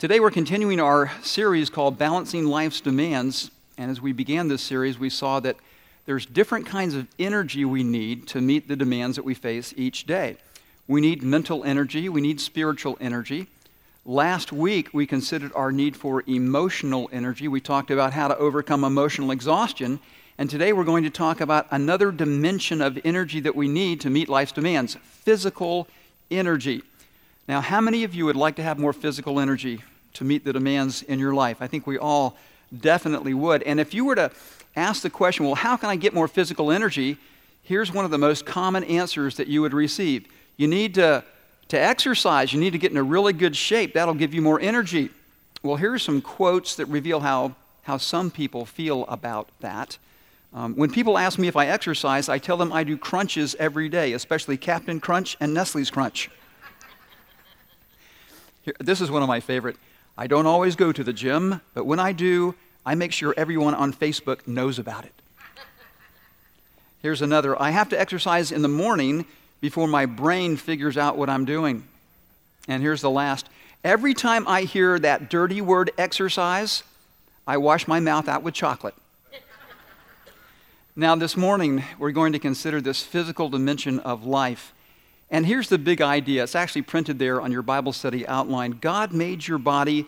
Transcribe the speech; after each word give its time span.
Today 0.00 0.18
we're 0.18 0.30
continuing 0.30 0.80
our 0.80 1.12
series 1.22 1.68
called 1.68 1.98
Balancing 1.98 2.46
Life's 2.46 2.80
Demands. 2.80 3.50
And 3.76 3.90
as 3.90 4.00
we 4.00 4.12
began 4.12 4.48
this 4.48 4.62
series, 4.62 4.98
we 4.98 5.10
saw 5.10 5.40
that 5.40 5.56
there's 6.06 6.24
different 6.24 6.64
kinds 6.64 6.94
of 6.94 7.06
energy 7.18 7.66
we 7.66 7.82
need 7.82 8.26
to 8.28 8.40
meet 8.40 8.66
the 8.66 8.76
demands 8.76 9.16
that 9.16 9.26
we 9.26 9.34
face 9.34 9.74
each 9.76 10.06
day. 10.06 10.38
We 10.88 11.02
need 11.02 11.22
mental 11.22 11.64
energy, 11.64 12.08
we 12.08 12.22
need 12.22 12.40
spiritual 12.40 12.96
energy. 12.98 13.48
Last 14.06 14.54
week, 14.54 14.88
we 14.94 15.06
considered 15.06 15.52
our 15.54 15.70
need 15.70 15.94
for 15.94 16.24
emotional 16.26 17.10
energy. 17.12 17.46
We 17.46 17.60
talked 17.60 17.90
about 17.90 18.14
how 18.14 18.28
to 18.28 18.38
overcome 18.38 18.84
emotional 18.84 19.32
exhaustion. 19.32 20.00
And 20.38 20.48
today, 20.48 20.72
we're 20.72 20.84
going 20.84 21.04
to 21.04 21.10
talk 21.10 21.42
about 21.42 21.66
another 21.70 22.10
dimension 22.10 22.80
of 22.80 22.98
energy 23.04 23.40
that 23.40 23.54
we 23.54 23.68
need 23.68 24.00
to 24.00 24.08
meet 24.08 24.30
life's 24.30 24.52
demands 24.52 24.94
physical 24.94 25.88
energy. 26.30 26.84
Now, 27.46 27.60
how 27.60 27.82
many 27.82 28.04
of 28.04 28.14
you 28.14 28.24
would 28.24 28.36
like 28.36 28.56
to 28.56 28.62
have 28.62 28.78
more 28.78 28.94
physical 28.94 29.38
energy 29.38 29.82
to 30.14 30.24
meet 30.24 30.44
the 30.44 30.52
demands 30.52 31.02
in 31.02 31.18
your 31.18 31.34
life? 31.34 31.58
I 31.60 31.66
think 31.66 31.86
we 31.86 31.98
all 31.98 32.36
definitely 32.78 33.34
would. 33.34 33.62
And 33.64 33.80
if 33.80 33.94
you 33.94 34.04
were 34.04 34.14
to 34.14 34.30
ask 34.76 35.02
the 35.02 35.10
question, 35.10 35.44
well, 35.44 35.54
how 35.54 35.76
can 35.76 35.88
I 35.88 35.96
get 35.96 36.14
more 36.14 36.28
physical 36.28 36.70
energy? 36.70 37.18
Here's 37.62 37.92
one 37.92 38.04
of 38.04 38.10
the 38.10 38.18
most 38.18 38.46
common 38.46 38.84
answers 38.84 39.36
that 39.36 39.48
you 39.48 39.62
would 39.62 39.74
receive. 39.74 40.26
You 40.56 40.68
need 40.68 40.94
to, 40.94 41.24
to 41.68 41.80
exercise, 41.80 42.52
you 42.52 42.60
need 42.60 42.72
to 42.72 42.78
get 42.78 42.90
in 42.90 42.96
a 42.96 43.02
really 43.02 43.32
good 43.32 43.56
shape. 43.56 43.94
That'll 43.94 44.14
give 44.14 44.34
you 44.34 44.42
more 44.42 44.60
energy. 44.60 45.10
Well, 45.62 45.76
here 45.76 45.92
are 45.92 45.98
some 45.98 46.22
quotes 46.22 46.76
that 46.76 46.86
reveal 46.86 47.20
how, 47.20 47.54
how 47.82 47.98
some 47.98 48.30
people 48.30 48.64
feel 48.64 49.04
about 49.06 49.48
that. 49.60 49.98
Um, 50.52 50.74
when 50.74 50.90
people 50.90 51.16
ask 51.16 51.38
me 51.38 51.46
if 51.46 51.56
I 51.56 51.66
exercise, 51.66 52.28
I 52.28 52.38
tell 52.38 52.56
them 52.56 52.72
I 52.72 52.82
do 52.82 52.96
crunches 52.96 53.54
every 53.58 53.88
day, 53.88 54.14
especially 54.14 54.56
Captain 54.56 54.98
Crunch 54.98 55.36
and 55.38 55.54
Nestle's 55.54 55.90
Crunch. 55.90 56.28
Here, 58.62 58.74
this 58.80 59.00
is 59.00 59.10
one 59.10 59.22
of 59.22 59.28
my 59.28 59.40
favorite. 59.40 59.76
I 60.20 60.26
don't 60.26 60.44
always 60.44 60.76
go 60.76 60.92
to 60.92 61.02
the 61.02 61.14
gym, 61.14 61.62
but 61.72 61.86
when 61.86 61.98
I 61.98 62.12
do, 62.12 62.54
I 62.84 62.94
make 62.94 63.10
sure 63.10 63.32
everyone 63.38 63.74
on 63.74 63.90
Facebook 63.90 64.46
knows 64.46 64.78
about 64.78 65.06
it. 65.06 65.14
Here's 67.00 67.22
another 67.22 67.60
I 67.60 67.70
have 67.70 67.88
to 67.88 67.98
exercise 67.98 68.52
in 68.52 68.60
the 68.60 68.68
morning 68.68 69.24
before 69.62 69.88
my 69.88 70.04
brain 70.04 70.58
figures 70.58 70.98
out 70.98 71.16
what 71.16 71.30
I'm 71.30 71.46
doing. 71.46 71.84
And 72.68 72.82
here's 72.82 73.00
the 73.00 73.08
last 73.08 73.48
every 73.82 74.12
time 74.12 74.46
I 74.46 74.64
hear 74.64 74.98
that 74.98 75.30
dirty 75.30 75.62
word 75.62 75.90
exercise, 75.96 76.82
I 77.46 77.56
wash 77.56 77.88
my 77.88 77.98
mouth 77.98 78.28
out 78.28 78.42
with 78.42 78.52
chocolate. 78.52 78.94
now, 80.94 81.16
this 81.16 81.34
morning, 81.34 81.82
we're 81.98 82.10
going 82.10 82.34
to 82.34 82.38
consider 82.38 82.82
this 82.82 83.02
physical 83.02 83.48
dimension 83.48 83.98
of 84.00 84.26
life. 84.26 84.74
And 85.30 85.46
here's 85.46 85.68
the 85.68 85.78
big 85.78 86.00
idea 86.02 86.42
it's 86.42 86.56
actually 86.56 86.82
printed 86.82 87.18
there 87.18 87.40
on 87.40 87.52
your 87.52 87.62
Bible 87.62 87.92
study 87.92 88.26
outline. 88.26 88.72
God 88.80 89.12
made 89.12 89.46
your 89.46 89.58
body, 89.58 90.06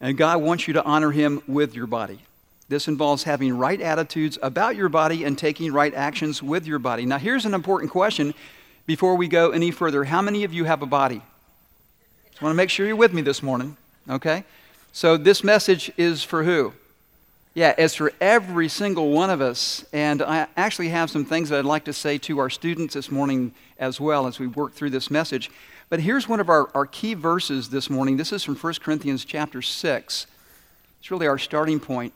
and 0.00 0.16
God 0.16 0.42
wants 0.42 0.66
you 0.66 0.74
to 0.74 0.84
honor 0.84 1.12
Him 1.12 1.42
with 1.46 1.74
your 1.74 1.86
body. 1.86 2.20
This 2.68 2.88
involves 2.88 3.24
having 3.24 3.56
right 3.56 3.80
attitudes 3.80 4.38
about 4.42 4.74
your 4.74 4.88
body 4.88 5.24
and 5.24 5.38
taking 5.38 5.72
right 5.72 5.94
actions 5.94 6.42
with 6.42 6.66
your 6.66 6.78
body. 6.78 7.04
Now, 7.04 7.18
here's 7.18 7.44
an 7.44 7.54
important 7.54 7.92
question 7.92 8.34
before 8.86 9.16
we 9.16 9.28
go 9.28 9.50
any 9.50 9.70
further. 9.70 10.04
How 10.04 10.22
many 10.22 10.44
of 10.44 10.52
you 10.52 10.64
have 10.64 10.82
a 10.82 10.86
body? 10.86 11.22
Just 12.30 12.42
want 12.42 12.52
to 12.52 12.56
make 12.56 12.70
sure 12.70 12.86
you're 12.86 12.96
with 12.96 13.12
me 13.12 13.22
this 13.22 13.42
morning, 13.42 13.76
okay? 14.08 14.44
So, 14.92 15.16
this 15.16 15.44
message 15.44 15.92
is 15.96 16.24
for 16.24 16.42
who? 16.42 16.72
Yeah, 17.54 17.72
it's 17.78 17.94
for 17.94 18.12
every 18.20 18.68
single 18.68 19.10
one 19.10 19.30
of 19.30 19.40
us. 19.40 19.84
And 19.92 20.20
I 20.22 20.48
actually 20.56 20.88
have 20.88 21.08
some 21.08 21.24
things 21.24 21.50
that 21.50 21.60
I'd 21.60 21.64
like 21.64 21.84
to 21.84 21.92
say 21.92 22.18
to 22.18 22.40
our 22.40 22.50
students 22.50 22.94
this 22.94 23.12
morning 23.12 23.52
as 23.78 24.00
well 24.00 24.26
as 24.26 24.40
we 24.40 24.48
work 24.48 24.72
through 24.72 24.90
this 24.90 25.08
message. 25.08 25.52
But 25.88 26.00
here's 26.00 26.28
one 26.28 26.40
of 26.40 26.48
our, 26.48 26.68
our 26.74 26.84
key 26.84 27.14
verses 27.14 27.70
this 27.70 27.88
morning. 27.88 28.16
This 28.16 28.32
is 28.32 28.42
from 28.42 28.56
1 28.56 28.74
Corinthians 28.82 29.24
chapter 29.24 29.62
6. 29.62 30.26
It's 30.98 31.10
really 31.12 31.28
our 31.28 31.38
starting 31.38 31.78
point. 31.78 32.12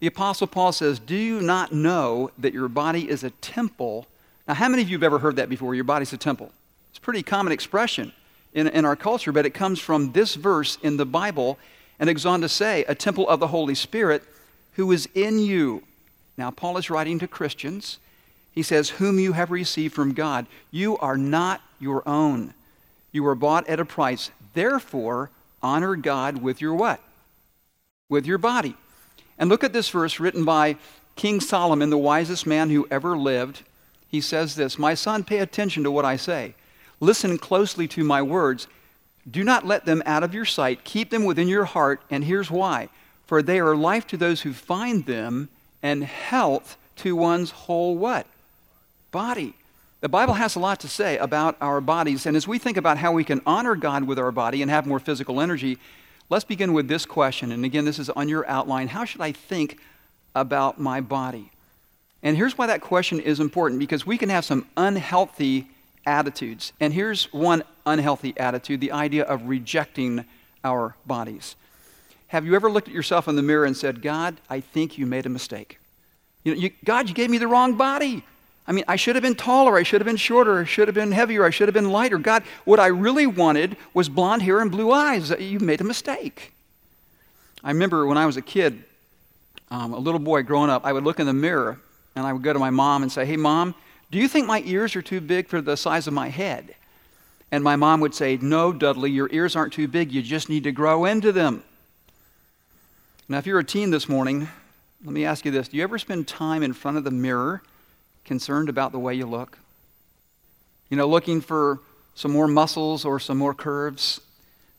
The 0.00 0.06
Apostle 0.06 0.48
Paul 0.48 0.70
says, 0.72 0.98
Do 0.98 1.16
you 1.16 1.40
not 1.40 1.72
know 1.72 2.30
that 2.36 2.52
your 2.52 2.68
body 2.68 3.08
is 3.08 3.24
a 3.24 3.30
temple? 3.30 4.06
Now, 4.46 4.52
how 4.52 4.68
many 4.68 4.82
of 4.82 4.90
you 4.90 4.96
have 4.96 5.04
ever 5.04 5.18
heard 5.18 5.36
that 5.36 5.48
before? 5.48 5.74
Your 5.74 5.84
body's 5.84 6.12
a 6.12 6.18
temple. 6.18 6.52
It's 6.90 6.98
a 6.98 7.00
pretty 7.00 7.22
common 7.22 7.54
expression 7.54 8.12
in, 8.52 8.68
in 8.68 8.84
our 8.84 8.96
culture, 8.96 9.32
but 9.32 9.46
it 9.46 9.54
comes 9.54 9.80
from 9.80 10.12
this 10.12 10.34
verse 10.34 10.76
in 10.82 10.98
the 10.98 11.06
Bible, 11.06 11.58
and 11.98 12.10
it 12.10 12.14
goes 12.14 12.26
on 12.26 12.42
to 12.42 12.50
say, 12.50 12.84
A 12.86 12.94
temple 12.94 13.26
of 13.30 13.40
the 13.40 13.46
Holy 13.46 13.74
Spirit 13.74 14.22
who 14.74 14.90
is 14.92 15.08
in 15.14 15.38
you. 15.38 15.82
Now, 16.36 16.50
Paul 16.50 16.76
is 16.76 16.90
writing 16.90 17.18
to 17.20 17.28
Christians. 17.28 17.98
He 18.52 18.62
says, 18.62 18.90
Whom 18.90 19.18
you 19.18 19.32
have 19.32 19.50
received 19.50 19.94
from 19.94 20.14
God. 20.14 20.46
You 20.70 20.96
are 20.98 21.16
not 21.16 21.60
your 21.80 22.06
own. 22.08 22.54
You 23.12 23.22
were 23.22 23.34
bought 23.34 23.68
at 23.68 23.80
a 23.80 23.84
price. 23.84 24.30
Therefore, 24.54 25.30
honor 25.62 25.96
God 25.96 26.42
with 26.42 26.60
your 26.60 26.74
what? 26.74 27.00
With 28.08 28.26
your 28.26 28.38
body. 28.38 28.76
And 29.38 29.48
look 29.48 29.64
at 29.64 29.72
this 29.72 29.88
verse 29.88 30.20
written 30.20 30.44
by 30.44 30.76
King 31.16 31.40
Solomon, 31.40 31.90
the 31.90 31.98
wisest 31.98 32.46
man 32.46 32.70
who 32.70 32.86
ever 32.90 33.16
lived. 33.16 33.62
He 34.08 34.20
says 34.20 34.54
this 34.54 34.78
My 34.78 34.94
son, 34.94 35.24
pay 35.24 35.38
attention 35.38 35.84
to 35.84 35.90
what 35.90 36.04
I 36.04 36.16
say. 36.16 36.54
Listen 37.00 37.38
closely 37.38 37.88
to 37.88 38.04
my 38.04 38.22
words. 38.22 38.66
Do 39.28 39.42
not 39.42 39.66
let 39.66 39.84
them 39.86 40.02
out 40.04 40.22
of 40.22 40.34
your 40.34 40.44
sight. 40.44 40.84
Keep 40.84 41.10
them 41.10 41.24
within 41.24 41.48
your 41.48 41.64
heart. 41.64 42.02
And 42.10 42.24
here's 42.24 42.50
why 42.50 42.88
for 43.34 43.42
they 43.42 43.58
are 43.58 43.74
life 43.74 44.06
to 44.06 44.16
those 44.16 44.42
who 44.42 44.52
find 44.52 45.06
them 45.06 45.48
and 45.82 46.04
health 46.04 46.76
to 46.94 47.16
one's 47.16 47.50
whole 47.50 47.96
what? 47.96 48.28
Body. 49.10 49.54
The 50.02 50.08
Bible 50.08 50.34
has 50.34 50.54
a 50.54 50.60
lot 50.60 50.78
to 50.78 50.88
say 50.88 51.18
about 51.18 51.56
our 51.60 51.80
bodies, 51.80 52.26
and 52.26 52.36
as 52.36 52.46
we 52.46 52.60
think 52.60 52.76
about 52.76 52.96
how 52.96 53.10
we 53.10 53.24
can 53.24 53.42
honor 53.44 53.74
God 53.74 54.04
with 54.04 54.20
our 54.20 54.30
body 54.30 54.62
and 54.62 54.70
have 54.70 54.86
more 54.86 55.00
physical 55.00 55.40
energy, 55.40 55.78
let's 56.30 56.44
begin 56.44 56.74
with 56.74 56.86
this 56.86 57.04
question. 57.04 57.50
And 57.50 57.64
again, 57.64 57.84
this 57.84 57.98
is 57.98 58.08
on 58.08 58.28
your 58.28 58.48
outline. 58.48 58.86
How 58.86 59.04
should 59.04 59.20
I 59.20 59.32
think 59.32 59.80
about 60.36 60.78
my 60.78 61.00
body? 61.00 61.50
And 62.22 62.36
here's 62.36 62.56
why 62.56 62.68
that 62.68 62.82
question 62.82 63.18
is 63.18 63.40
important 63.40 63.80
because 63.80 64.06
we 64.06 64.16
can 64.16 64.28
have 64.28 64.44
some 64.44 64.64
unhealthy 64.76 65.66
attitudes. 66.06 66.72
And 66.78 66.94
here's 66.94 67.24
one 67.32 67.64
unhealthy 67.84 68.32
attitude 68.36 68.80
the 68.80 68.92
idea 68.92 69.24
of 69.24 69.48
rejecting 69.48 70.24
our 70.62 70.94
bodies. 71.04 71.56
Have 72.28 72.46
you 72.46 72.54
ever 72.54 72.70
looked 72.70 72.88
at 72.88 72.94
yourself 72.94 73.28
in 73.28 73.36
the 73.36 73.42
mirror 73.42 73.64
and 73.64 73.76
said, 73.76 74.02
God, 74.02 74.40
I 74.50 74.60
think 74.60 74.98
you 74.98 75.06
made 75.06 75.26
a 75.26 75.28
mistake? 75.28 75.78
You 76.42 76.54
know, 76.54 76.60
you, 76.60 76.70
God, 76.84 77.08
you 77.08 77.14
gave 77.14 77.30
me 77.30 77.38
the 77.38 77.46
wrong 77.46 77.74
body. 77.76 78.24
I 78.66 78.72
mean, 78.72 78.84
I 78.88 78.96
should 78.96 79.14
have 79.14 79.22
been 79.22 79.34
taller, 79.34 79.76
I 79.76 79.82
should 79.82 80.00
have 80.00 80.06
been 80.06 80.16
shorter, 80.16 80.60
I 80.60 80.64
should 80.64 80.88
have 80.88 80.94
been 80.94 81.12
heavier, 81.12 81.44
I 81.44 81.50
should 81.50 81.68
have 81.68 81.74
been 81.74 81.90
lighter. 81.90 82.16
God, 82.16 82.44
what 82.64 82.80
I 82.80 82.86
really 82.86 83.26
wanted 83.26 83.76
was 83.92 84.08
blonde 84.08 84.42
hair 84.42 84.60
and 84.60 84.70
blue 84.70 84.90
eyes. 84.90 85.30
You 85.38 85.60
made 85.60 85.82
a 85.82 85.84
mistake. 85.84 86.54
I 87.62 87.70
remember 87.70 88.06
when 88.06 88.16
I 88.16 88.24
was 88.24 88.36
a 88.36 88.42
kid, 88.42 88.84
um, 89.70 89.92
a 89.92 89.98
little 89.98 90.20
boy 90.20 90.42
growing 90.42 90.70
up, 90.70 90.86
I 90.86 90.92
would 90.92 91.04
look 91.04 91.20
in 91.20 91.26
the 91.26 91.34
mirror 91.34 91.78
and 92.16 92.26
I 92.26 92.32
would 92.32 92.42
go 92.42 92.52
to 92.52 92.58
my 92.58 92.70
mom 92.70 93.02
and 93.02 93.12
say, 93.12 93.26
Hey, 93.26 93.36
mom, 93.36 93.74
do 94.10 94.18
you 94.18 94.28
think 94.28 94.46
my 94.46 94.62
ears 94.64 94.96
are 94.96 95.02
too 95.02 95.20
big 95.20 95.48
for 95.48 95.60
the 95.60 95.76
size 95.76 96.06
of 96.06 96.14
my 96.14 96.28
head? 96.28 96.74
And 97.50 97.62
my 97.62 97.76
mom 97.76 98.00
would 98.00 98.14
say, 98.14 98.36
No, 98.36 98.72
Dudley, 98.72 99.10
your 99.10 99.28
ears 99.32 99.56
aren't 99.56 99.72
too 99.72 99.88
big. 99.88 100.12
You 100.12 100.22
just 100.22 100.48
need 100.48 100.64
to 100.64 100.72
grow 100.72 101.04
into 101.04 101.32
them. 101.32 101.64
Now, 103.26 103.38
if 103.38 103.46
you're 103.46 103.58
a 103.58 103.64
teen 103.64 103.88
this 103.88 104.06
morning, 104.06 104.48
let 105.02 105.14
me 105.14 105.24
ask 105.24 105.46
you 105.46 105.50
this 105.50 105.68
Do 105.68 105.78
you 105.78 105.82
ever 105.82 105.98
spend 105.98 106.28
time 106.28 106.62
in 106.62 106.74
front 106.74 106.98
of 106.98 107.04
the 107.04 107.10
mirror 107.10 107.62
concerned 108.26 108.68
about 108.68 108.92
the 108.92 108.98
way 108.98 109.14
you 109.14 109.24
look? 109.24 109.58
You 110.90 110.98
know, 110.98 111.08
looking 111.08 111.40
for 111.40 111.80
some 112.14 112.32
more 112.32 112.46
muscles 112.46 113.06
or 113.06 113.18
some 113.18 113.38
more 113.38 113.54
curves? 113.54 114.20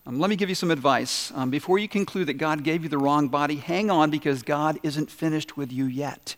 Um, 0.05 0.19
let 0.19 0.29
me 0.29 0.35
give 0.35 0.49
you 0.49 0.53
some 0.53 0.69
advice. 0.69 1.31
Um, 1.33 1.49
before 1.49 1.79
you 1.79 1.87
conclude 1.87 2.27
that 2.27 2.35
God 2.35 2.63
gave 2.63 2.83
you 2.83 2.89
the 2.89 2.99
wrong 2.99 3.29
body, 3.29 3.55
hang 3.55 3.89
on 3.89 4.11
because 4.11 4.43
God 4.43 4.77
isn't 4.83 5.09
finished 5.09 5.57
with 5.57 5.71
you 5.71 5.85
yet. 5.85 6.35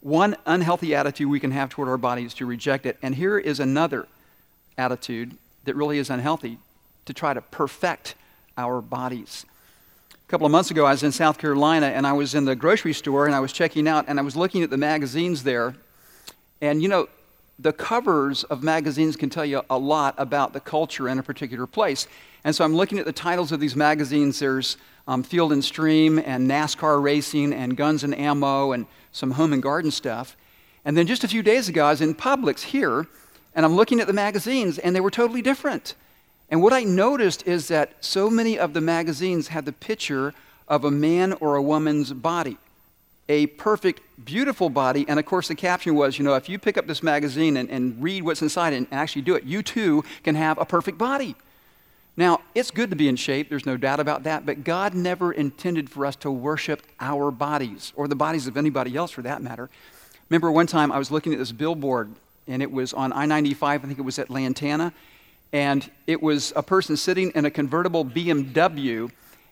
One 0.00 0.36
unhealthy 0.46 0.94
attitude 0.94 1.28
we 1.28 1.38
can 1.38 1.50
have 1.50 1.68
toward 1.68 1.90
our 1.90 1.98
body 1.98 2.24
is 2.24 2.32
to 2.34 2.46
reject 2.46 2.86
it. 2.86 2.96
And 3.02 3.14
here 3.14 3.36
is 3.36 3.60
another 3.60 4.08
attitude 4.78 5.36
that 5.64 5.76
really 5.76 5.98
is 5.98 6.08
unhealthy 6.08 6.56
to 7.04 7.12
try 7.12 7.34
to 7.34 7.42
perfect 7.42 8.14
our 8.56 8.80
bodies. 8.80 9.44
A 10.26 10.28
couple 10.28 10.44
of 10.44 10.50
months 10.50 10.72
ago, 10.72 10.84
I 10.84 10.90
was 10.90 11.04
in 11.04 11.12
South 11.12 11.38
Carolina 11.38 11.86
and 11.86 12.04
I 12.04 12.12
was 12.12 12.34
in 12.34 12.46
the 12.46 12.56
grocery 12.56 12.92
store 12.92 13.26
and 13.26 13.34
I 13.34 13.38
was 13.38 13.52
checking 13.52 13.86
out 13.86 14.06
and 14.08 14.18
I 14.18 14.22
was 14.22 14.34
looking 14.34 14.64
at 14.64 14.70
the 14.70 14.76
magazines 14.76 15.44
there. 15.44 15.76
And 16.60 16.82
you 16.82 16.88
know, 16.88 17.08
the 17.60 17.72
covers 17.72 18.42
of 18.42 18.64
magazines 18.64 19.14
can 19.14 19.30
tell 19.30 19.44
you 19.44 19.62
a 19.70 19.78
lot 19.78 20.16
about 20.18 20.52
the 20.52 20.58
culture 20.58 21.08
in 21.08 21.20
a 21.20 21.22
particular 21.22 21.64
place. 21.64 22.08
And 22.42 22.56
so 22.56 22.64
I'm 22.64 22.74
looking 22.74 22.98
at 22.98 23.04
the 23.04 23.12
titles 23.12 23.52
of 23.52 23.60
these 23.60 23.76
magazines. 23.76 24.40
There's 24.40 24.78
um, 25.06 25.22
Field 25.22 25.52
and 25.52 25.64
Stream 25.64 26.18
and 26.18 26.50
NASCAR 26.50 27.00
racing 27.00 27.52
and 27.52 27.76
Guns 27.76 28.02
and 28.02 28.12
Ammo 28.18 28.72
and 28.72 28.86
some 29.12 29.30
home 29.30 29.52
and 29.52 29.62
garden 29.62 29.92
stuff. 29.92 30.36
And 30.84 30.96
then 30.96 31.06
just 31.06 31.22
a 31.22 31.28
few 31.28 31.44
days 31.44 31.68
ago, 31.68 31.84
I 31.86 31.90
was 31.90 32.00
in 32.00 32.16
Publix 32.16 32.62
here 32.62 33.06
and 33.54 33.64
I'm 33.64 33.76
looking 33.76 34.00
at 34.00 34.08
the 34.08 34.12
magazines 34.12 34.78
and 34.78 34.96
they 34.96 35.00
were 35.00 35.12
totally 35.12 35.40
different. 35.40 35.94
And 36.50 36.62
what 36.62 36.72
I 36.72 36.84
noticed 36.84 37.46
is 37.46 37.68
that 37.68 37.92
so 38.04 38.30
many 38.30 38.58
of 38.58 38.72
the 38.72 38.80
magazines 38.80 39.48
had 39.48 39.64
the 39.64 39.72
picture 39.72 40.32
of 40.68 40.84
a 40.84 40.90
man 40.90 41.32
or 41.34 41.56
a 41.56 41.62
woman's 41.62 42.12
body, 42.12 42.56
a 43.28 43.46
perfect, 43.46 44.00
beautiful 44.24 44.70
body. 44.70 45.04
And 45.08 45.18
of 45.18 45.26
course, 45.26 45.48
the 45.48 45.54
caption 45.54 45.94
was, 45.94 46.18
you 46.18 46.24
know, 46.24 46.34
if 46.34 46.48
you 46.48 46.58
pick 46.58 46.78
up 46.78 46.86
this 46.86 47.02
magazine 47.02 47.56
and, 47.56 47.68
and 47.70 48.00
read 48.02 48.22
what's 48.22 48.42
inside 48.42 48.72
and 48.72 48.86
actually 48.92 49.22
do 49.22 49.34
it, 49.34 49.44
you 49.44 49.62
too 49.62 50.04
can 50.22 50.34
have 50.34 50.58
a 50.58 50.64
perfect 50.64 50.98
body. 50.98 51.34
Now, 52.16 52.40
it's 52.54 52.70
good 52.70 52.88
to 52.90 52.96
be 52.96 53.08
in 53.08 53.16
shape, 53.16 53.50
there's 53.50 53.66
no 53.66 53.76
doubt 53.76 54.00
about 54.00 54.22
that, 54.22 54.46
but 54.46 54.64
God 54.64 54.94
never 54.94 55.32
intended 55.32 55.90
for 55.90 56.06
us 56.06 56.16
to 56.16 56.30
worship 56.30 56.82
our 56.98 57.30
bodies, 57.30 57.92
or 57.94 58.08
the 58.08 58.16
bodies 58.16 58.46
of 58.46 58.56
anybody 58.56 58.96
else 58.96 59.10
for 59.10 59.20
that 59.22 59.42
matter. 59.42 59.68
Remember 60.30 60.50
one 60.50 60.66
time 60.66 60.90
I 60.90 60.98
was 60.98 61.10
looking 61.10 61.34
at 61.34 61.38
this 61.38 61.52
billboard, 61.52 62.10
and 62.48 62.62
it 62.62 62.72
was 62.72 62.94
on 62.94 63.12
I 63.12 63.26
95, 63.26 63.84
I 63.84 63.86
think 63.86 63.98
it 63.98 64.02
was 64.02 64.18
at 64.18 64.30
Lantana, 64.30 64.94
and 65.52 65.90
it 66.06 66.22
was 66.22 66.52
a 66.56 66.62
person 66.62 66.96
sitting 66.96 67.30
in 67.34 67.44
a 67.44 67.50
convertible 67.50 68.04
BMW, 68.04 69.10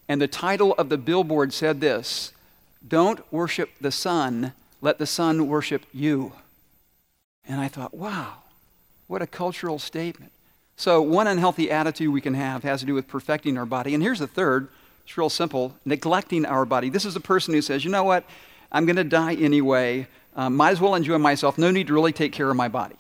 and 0.08 0.20
the 0.20 0.28
title 0.28 0.74
of 0.74 0.88
the 0.88 0.98
billboard 0.98 1.52
said 1.52 1.80
this 1.80 2.32
Don't 2.86 3.20
worship 3.32 3.70
the 3.80 3.92
sun, 3.92 4.52
let 4.80 4.98
the 4.98 5.06
sun 5.06 5.48
worship 5.48 5.86
you. 5.92 6.32
And 7.46 7.60
I 7.60 7.68
thought, 7.68 7.94
wow, 7.94 8.38
what 9.06 9.22
a 9.22 9.26
cultural 9.26 9.78
statement. 9.78 10.32
So, 10.76 11.00
one 11.02 11.26
unhealthy 11.26 11.70
attitude 11.70 12.12
we 12.12 12.20
can 12.20 12.34
have 12.34 12.62
has 12.62 12.80
to 12.80 12.86
do 12.86 12.94
with 12.94 13.06
perfecting 13.06 13.56
our 13.58 13.66
body. 13.66 13.94
And 13.94 14.02
here's 14.02 14.18
the 14.18 14.26
third 14.26 14.68
it's 15.04 15.16
real 15.16 15.30
simple 15.30 15.74
neglecting 15.84 16.46
our 16.46 16.64
body. 16.64 16.88
This 16.88 17.04
is 17.04 17.14
a 17.14 17.20
person 17.20 17.54
who 17.54 17.62
says, 17.62 17.84
you 17.84 17.90
know 17.90 18.04
what, 18.04 18.24
I'm 18.72 18.86
going 18.86 18.96
to 18.96 19.04
die 19.04 19.34
anyway. 19.34 20.08
Um, 20.36 20.56
might 20.56 20.70
as 20.70 20.80
well 20.80 20.94
enjoy 20.94 21.18
myself. 21.18 21.58
No 21.58 21.70
need 21.70 21.86
to 21.86 21.94
really 21.94 22.12
take 22.12 22.32
care 22.32 22.50
of 22.50 22.56
my 22.56 22.68
body. 22.68 22.96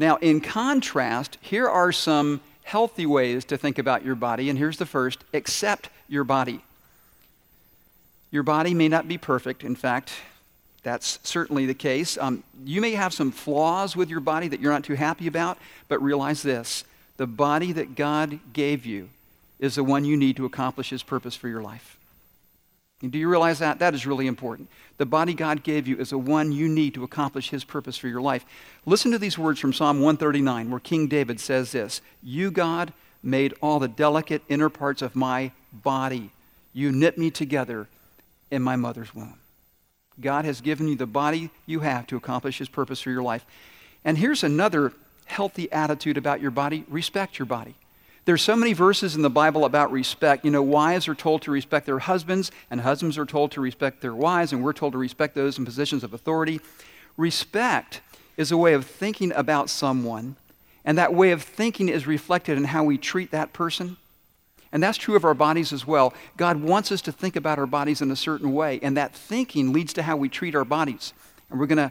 Now, 0.00 0.16
in 0.16 0.40
contrast, 0.40 1.36
here 1.42 1.68
are 1.68 1.92
some 1.92 2.40
healthy 2.62 3.04
ways 3.04 3.44
to 3.44 3.58
think 3.58 3.78
about 3.78 4.02
your 4.02 4.14
body. 4.14 4.48
And 4.48 4.58
here's 4.58 4.78
the 4.78 4.86
first 4.86 5.22
accept 5.34 5.90
your 6.08 6.24
body. 6.24 6.62
Your 8.30 8.42
body 8.42 8.72
may 8.72 8.88
not 8.88 9.08
be 9.08 9.18
perfect. 9.18 9.62
In 9.62 9.76
fact, 9.76 10.10
that's 10.82 11.18
certainly 11.22 11.66
the 11.66 11.74
case. 11.74 12.16
Um, 12.16 12.42
you 12.64 12.80
may 12.80 12.92
have 12.92 13.12
some 13.12 13.30
flaws 13.30 13.94
with 13.94 14.08
your 14.08 14.20
body 14.20 14.48
that 14.48 14.58
you're 14.58 14.72
not 14.72 14.84
too 14.84 14.94
happy 14.94 15.26
about, 15.26 15.58
but 15.86 16.02
realize 16.02 16.42
this 16.42 16.84
the 17.18 17.26
body 17.26 17.70
that 17.72 17.94
God 17.94 18.40
gave 18.54 18.86
you 18.86 19.10
is 19.58 19.74
the 19.74 19.84
one 19.84 20.06
you 20.06 20.16
need 20.16 20.36
to 20.36 20.46
accomplish 20.46 20.88
His 20.88 21.02
purpose 21.02 21.36
for 21.36 21.48
your 21.48 21.60
life. 21.60 21.98
And 23.02 23.10
do 23.10 23.18
you 23.18 23.28
realize 23.28 23.58
that? 23.60 23.78
That 23.78 23.94
is 23.94 24.06
really 24.06 24.26
important. 24.26 24.68
The 24.98 25.06
body 25.06 25.32
God 25.32 25.62
gave 25.62 25.88
you 25.88 25.96
is 25.96 26.10
the 26.10 26.18
one 26.18 26.52
you 26.52 26.68
need 26.68 26.94
to 26.94 27.04
accomplish 27.04 27.50
His 27.50 27.64
purpose 27.64 27.96
for 27.96 28.08
your 28.08 28.20
life. 28.20 28.44
Listen 28.84 29.10
to 29.12 29.18
these 29.18 29.38
words 29.38 29.58
from 29.58 29.72
Psalm 29.72 30.00
139, 30.00 30.70
where 30.70 30.80
King 30.80 31.06
David 31.06 31.40
says 31.40 31.72
this 31.72 32.02
You, 32.22 32.50
God, 32.50 32.92
made 33.22 33.54
all 33.62 33.78
the 33.78 33.88
delicate 33.88 34.42
inner 34.48 34.68
parts 34.68 35.00
of 35.00 35.16
my 35.16 35.52
body. 35.72 36.30
You 36.72 36.92
knit 36.92 37.16
me 37.16 37.30
together 37.30 37.88
in 38.50 38.62
my 38.62 38.76
mother's 38.76 39.14
womb. 39.14 39.38
God 40.20 40.44
has 40.44 40.60
given 40.60 40.86
you 40.86 40.96
the 40.96 41.06
body 41.06 41.50
you 41.66 41.80
have 41.80 42.06
to 42.08 42.16
accomplish 42.16 42.58
His 42.58 42.68
purpose 42.68 43.00
for 43.00 43.10
your 43.10 43.22
life. 43.22 43.44
And 44.04 44.18
here's 44.18 44.44
another 44.44 44.92
healthy 45.24 45.70
attitude 45.72 46.18
about 46.18 46.40
your 46.40 46.50
body 46.50 46.84
respect 46.88 47.38
your 47.38 47.46
body. 47.46 47.74
There's 48.26 48.42
so 48.42 48.54
many 48.54 48.72
verses 48.74 49.16
in 49.16 49.22
the 49.22 49.30
Bible 49.30 49.64
about 49.64 49.90
respect. 49.90 50.44
You 50.44 50.50
know, 50.50 50.62
wives 50.62 51.08
are 51.08 51.14
told 51.14 51.42
to 51.42 51.50
respect 51.50 51.86
their 51.86 52.00
husbands, 52.00 52.50
and 52.70 52.80
husbands 52.82 53.16
are 53.16 53.26
told 53.26 53.52
to 53.52 53.60
respect 53.60 54.02
their 54.02 54.14
wives, 54.14 54.52
and 54.52 54.62
we're 54.62 54.72
told 54.72 54.92
to 54.92 54.98
respect 54.98 55.34
those 55.34 55.58
in 55.58 55.64
positions 55.64 56.04
of 56.04 56.12
authority. 56.12 56.60
Respect 57.16 58.02
is 58.36 58.52
a 58.52 58.56
way 58.56 58.74
of 58.74 58.86
thinking 58.86 59.32
about 59.32 59.70
someone, 59.70 60.36
and 60.84 60.98
that 60.98 61.14
way 61.14 61.30
of 61.30 61.42
thinking 61.42 61.88
is 61.88 62.06
reflected 62.06 62.56
in 62.56 62.64
how 62.64 62.84
we 62.84 62.98
treat 62.98 63.30
that 63.30 63.52
person. 63.52 63.96
And 64.72 64.82
that's 64.82 64.98
true 64.98 65.16
of 65.16 65.24
our 65.24 65.34
bodies 65.34 65.72
as 65.72 65.86
well. 65.86 66.14
God 66.36 66.62
wants 66.62 66.92
us 66.92 67.02
to 67.02 67.12
think 67.12 67.36
about 67.36 67.58
our 67.58 67.66
bodies 67.66 68.00
in 68.00 68.10
a 68.10 68.16
certain 68.16 68.52
way, 68.52 68.78
and 68.82 68.96
that 68.96 69.14
thinking 69.14 69.72
leads 69.72 69.92
to 69.94 70.02
how 70.02 70.16
we 70.16 70.28
treat 70.28 70.54
our 70.54 70.64
bodies. 70.64 71.12
And 71.50 71.58
we're 71.58 71.66
going 71.66 71.88
to 71.88 71.90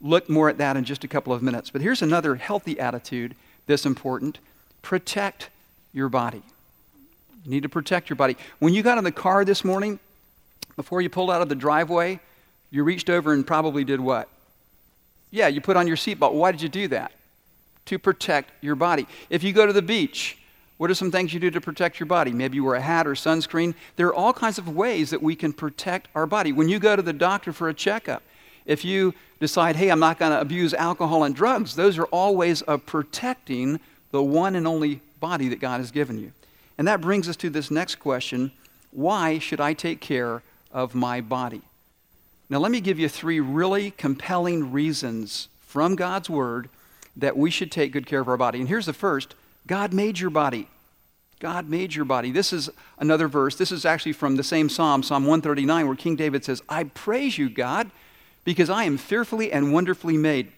look 0.00 0.28
more 0.28 0.48
at 0.48 0.58
that 0.58 0.76
in 0.76 0.84
just 0.84 1.04
a 1.04 1.08
couple 1.08 1.32
of 1.32 1.42
minutes. 1.42 1.70
But 1.70 1.82
here's 1.82 2.02
another 2.02 2.36
healthy 2.36 2.78
attitude 2.78 3.34
that's 3.66 3.86
important 3.86 4.38
protect 4.82 5.50
your 5.92 6.08
body. 6.08 6.42
You 7.44 7.50
need 7.50 7.62
to 7.62 7.68
protect 7.68 8.10
your 8.10 8.16
body. 8.16 8.36
When 8.58 8.74
you 8.74 8.82
got 8.82 8.98
in 8.98 9.04
the 9.04 9.12
car 9.12 9.44
this 9.44 9.64
morning, 9.64 9.98
before 10.76 11.00
you 11.00 11.08
pulled 11.08 11.30
out 11.30 11.42
of 11.42 11.48
the 11.48 11.54
driveway, 11.54 12.20
you 12.70 12.84
reached 12.84 13.10
over 13.10 13.32
and 13.32 13.46
probably 13.46 13.84
did 13.84 14.00
what? 14.00 14.28
Yeah, 15.30 15.48
you 15.48 15.60
put 15.60 15.76
on 15.76 15.86
your 15.86 15.96
seatbelt. 15.96 16.32
Why 16.32 16.52
did 16.52 16.62
you 16.62 16.68
do 16.68 16.88
that? 16.88 17.12
To 17.86 17.98
protect 17.98 18.50
your 18.62 18.74
body. 18.74 19.06
If 19.30 19.42
you 19.42 19.52
go 19.52 19.66
to 19.66 19.72
the 19.72 19.82
beach, 19.82 20.38
what 20.76 20.90
are 20.90 20.94
some 20.94 21.10
things 21.10 21.34
you 21.34 21.40
do 21.40 21.50
to 21.50 21.60
protect 21.60 22.00
your 22.00 22.06
body? 22.06 22.32
Maybe 22.32 22.56
you 22.56 22.64
wear 22.64 22.76
a 22.76 22.80
hat 22.80 23.06
or 23.06 23.12
sunscreen. 23.12 23.74
There 23.96 24.06
are 24.08 24.14
all 24.14 24.32
kinds 24.32 24.58
of 24.58 24.68
ways 24.68 25.10
that 25.10 25.22
we 25.22 25.34
can 25.36 25.52
protect 25.52 26.08
our 26.14 26.26
body. 26.26 26.52
When 26.52 26.68
you 26.68 26.78
go 26.78 26.96
to 26.96 27.02
the 27.02 27.12
doctor 27.12 27.52
for 27.52 27.68
a 27.68 27.74
checkup, 27.74 28.22
if 28.64 28.84
you 28.84 29.14
decide, 29.40 29.76
hey, 29.76 29.90
I'm 29.90 30.00
not 30.00 30.18
going 30.18 30.32
to 30.32 30.40
abuse 30.40 30.72
alcohol 30.74 31.24
and 31.24 31.34
drugs, 31.34 31.74
those 31.74 31.98
are 31.98 32.06
all 32.06 32.36
ways 32.36 32.62
of 32.62 32.86
protecting 32.86 33.80
the 34.10 34.22
one 34.22 34.54
and 34.54 34.66
only 34.66 35.00
body 35.20 35.48
that 35.48 35.60
God 35.60 35.78
has 35.78 35.90
given 35.90 36.18
you. 36.18 36.32
And 36.78 36.88
that 36.88 37.00
brings 37.00 37.28
us 37.28 37.36
to 37.36 37.50
this 37.50 37.70
next 37.70 37.96
question 37.96 38.52
why 38.92 39.38
should 39.38 39.60
I 39.60 39.72
take 39.72 40.00
care 40.00 40.42
of 40.72 40.94
my 40.94 41.20
body? 41.20 41.62
Now, 42.48 42.58
let 42.58 42.72
me 42.72 42.80
give 42.80 42.98
you 42.98 43.08
three 43.08 43.38
really 43.38 43.92
compelling 43.92 44.72
reasons 44.72 45.48
from 45.60 45.94
God's 45.94 46.28
Word 46.28 46.68
that 47.16 47.36
we 47.36 47.50
should 47.50 47.70
take 47.70 47.92
good 47.92 48.06
care 48.06 48.20
of 48.20 48.28
our 48.28 48.36
body. 48.36 48.58
And 48.58 48.68
here's 48.68 48.86
the 48.86 48.92
first 48.92 49.36
God 49.66 49.92
made 49.92 50.18
your 50.18 50.30
body. 50.30 50.68
God 51.38 51.68
made 51.68 51.94
your 51.94 52.04
body. 52.04 52.32
This 52.32 52.52
is 52.52 52.68
another 52.98 53.28
verse. 53.28 53.56
This 53.56 53.72
is 53.72 53.86
actually 53.86 54.12
from 54.12 54.36
the 54.36 54.42
same 54.42 54.68
Psalm, 54.68 55.02
Psalm 55.02 55.22
139, 55.22 55.86
where 55.86 55.96
King 55.96 56.16
David 56.16 56.44
says, 56.44 56.62
I 56.68 56.84
praise 56.84 57.38
you, 57.38 57.48
God, 57.48 57.90
because 58.44 58.68
I 58.68 58.84
am 58.84 58.98
fearfully 58.98 59.50
and 59.50 59.72
wonderfully 59.72 60.18
made. 60.18 60.52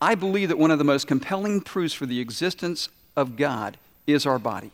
I 0.00 0.14
believe 0.14 0.48
that 0.48 0.58
one 0.58 0.70
of 0.70 0.78
the 0.78 0.84
most 0.84 1.06
compelling 1.06 1.62
proofs 1.62 1.94
for 1.94 2.04
the 2.04 2.20
existence 2.20 2.90
of 3.16 3.36
God 3.36 3.76
is 4.06 4.26
our 4.26 4.38
body. 4.38 4.70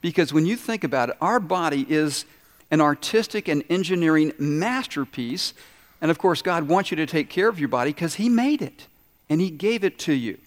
Because 0.00 0.32
when 0.32 0.46
you 0.46 0.56
think 0.56 0.84
about 0.84 1.10
it, 1.10 1.16
our 1.20 1.40
body 1.40 1.86
is 1.88 2.24
an 2.70 2.80
artistic 2.80 3.48
and 3.48 3.64
engineering 3.68 4.32
masterpiece. 4.38 5.54
And 6.00 6.10
of 6.10 6.18
course, 6.18 6.42
God 6.42 6.68
wants 6.68 6.90
you 6.90 6.96
to 6.98 7.06
take 7.06 7.28
care 7.28 7.48
of 7.48 7.58
your 7.58 7.68
body 7.68 7.92
because 7.92 8.14
He 8.14 8.28
made 8.28 8.62
it 8.62 8.86
and 9.28 9.40
He 9.40 9.50
gave 9.50 9.84
it 9.84 9.98
to 10.00 10.12
you. 10.12 10.38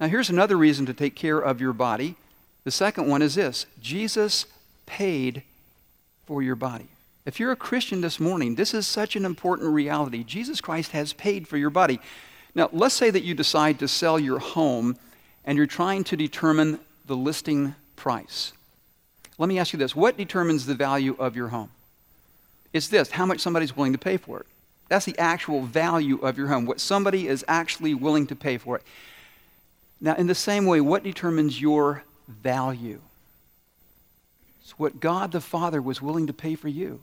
Now, 0.00 0.06
here's 0.06 0.30
another 0.30 0.56
reason 0.56 0.86
to 0.86 0.94
take 0.94 1.14
care 1.14 1.38
of 1.38 1.60
your 1.60 1.72
body. 1.72 2.14
The 2.64 2.70
second 2.70 3.08
one 3.08 3.22
is 3.22 3.34
this 3.34 3.66
Jesus 3.80 4.46
paid 4.86 5.42
for 6.26 6.42
your 6.42 6.56
body. 6.56 6.88
If 7.26 7.38
you're 7.38 7.52
a 7.52 7.56
Christian 7.56 8.00
this 8.00 8.18
morning, 8.18 8.54
this 8.54 8.72
is 8.72 8.86
such 8.86 9.14
an 9.14 9.24
important 9.24 9.72
reality. 9.72 10.24
Jesus 10.24 10.60
Christ 10.60 10.92
has 10.92 11.12
paid 11.12 11.46
for 11.46 11.58
your 11.58 11.70
body. 11.70 12.00
Now, 12.54 12.70
let's 12.72 12.94
say 12.94 13.10
that 13.10 13.22
you 13.22 13.34
decide 13.34 13.78
to 13.80 13.88
sell 13.88 14.18
your 14.18 14.38
home 14.38 14.96
and 15.48 15.56
you're 15.56 15.66
trying 15.66 16.04
to 16.04 16.14
determine 16.14 16.78
the 17.06 17.16
listing 17.16 17.74
price. 17.96 18.52
Let 19.38 19.48
me 19.48 19.58
ask 19.58 19.72
you 19.72 19.78
this 19.78 19.96
what 19.96 20.18
determines 20.18 20.66
the 20.66 20.74
value 20.74 21.16
of 21.18 21.34
your 21.34 21.48
home? 21.48 21.70
It's 22.74 22.88
this 22.88 23.10
how 23.12 23.24
much 23.24 23.40
somebody's 23.40 23.74
willing 23.74 23.92
to 23.92 23.98
pay 23.98 24.18
for 24.18 24.40
it. 24.40 24.46
That's 24.88 25.06
the 25.06 25.18
actual 25.18 25.62
value 25.62 26.18
of 26.18 26.36
your 26.36 26.48
home, 26.48 26.66
what 26.66 26.80
somebody 26.80 27.26
is 27.26 27.46
actually 27.48 27.94
willing 27.94 28.26
to 28.26 28.36
pay 28.36 28.58
for 28.58 28.76
it. 28.76 28.82
Now, 30.02 30.14
in 30.16 30.26
the 30.26 30.34
same 30.34 30.66
way, 30.66 30.82
what 30.82 31.02
determines 31.02 31.60
your 31.60 32.04
value? 32.28 33.00
It's 34.62 34.78
what 34.78 35.00
God 35.00 35.32
the 35.32 35.40
Father 35.40 35.80
was 35.80 36.02
willing 36.02 36.26
to 36.26 36.34
pay 36.34 36.56
for 36.56 36.68
you. 36.68 37.00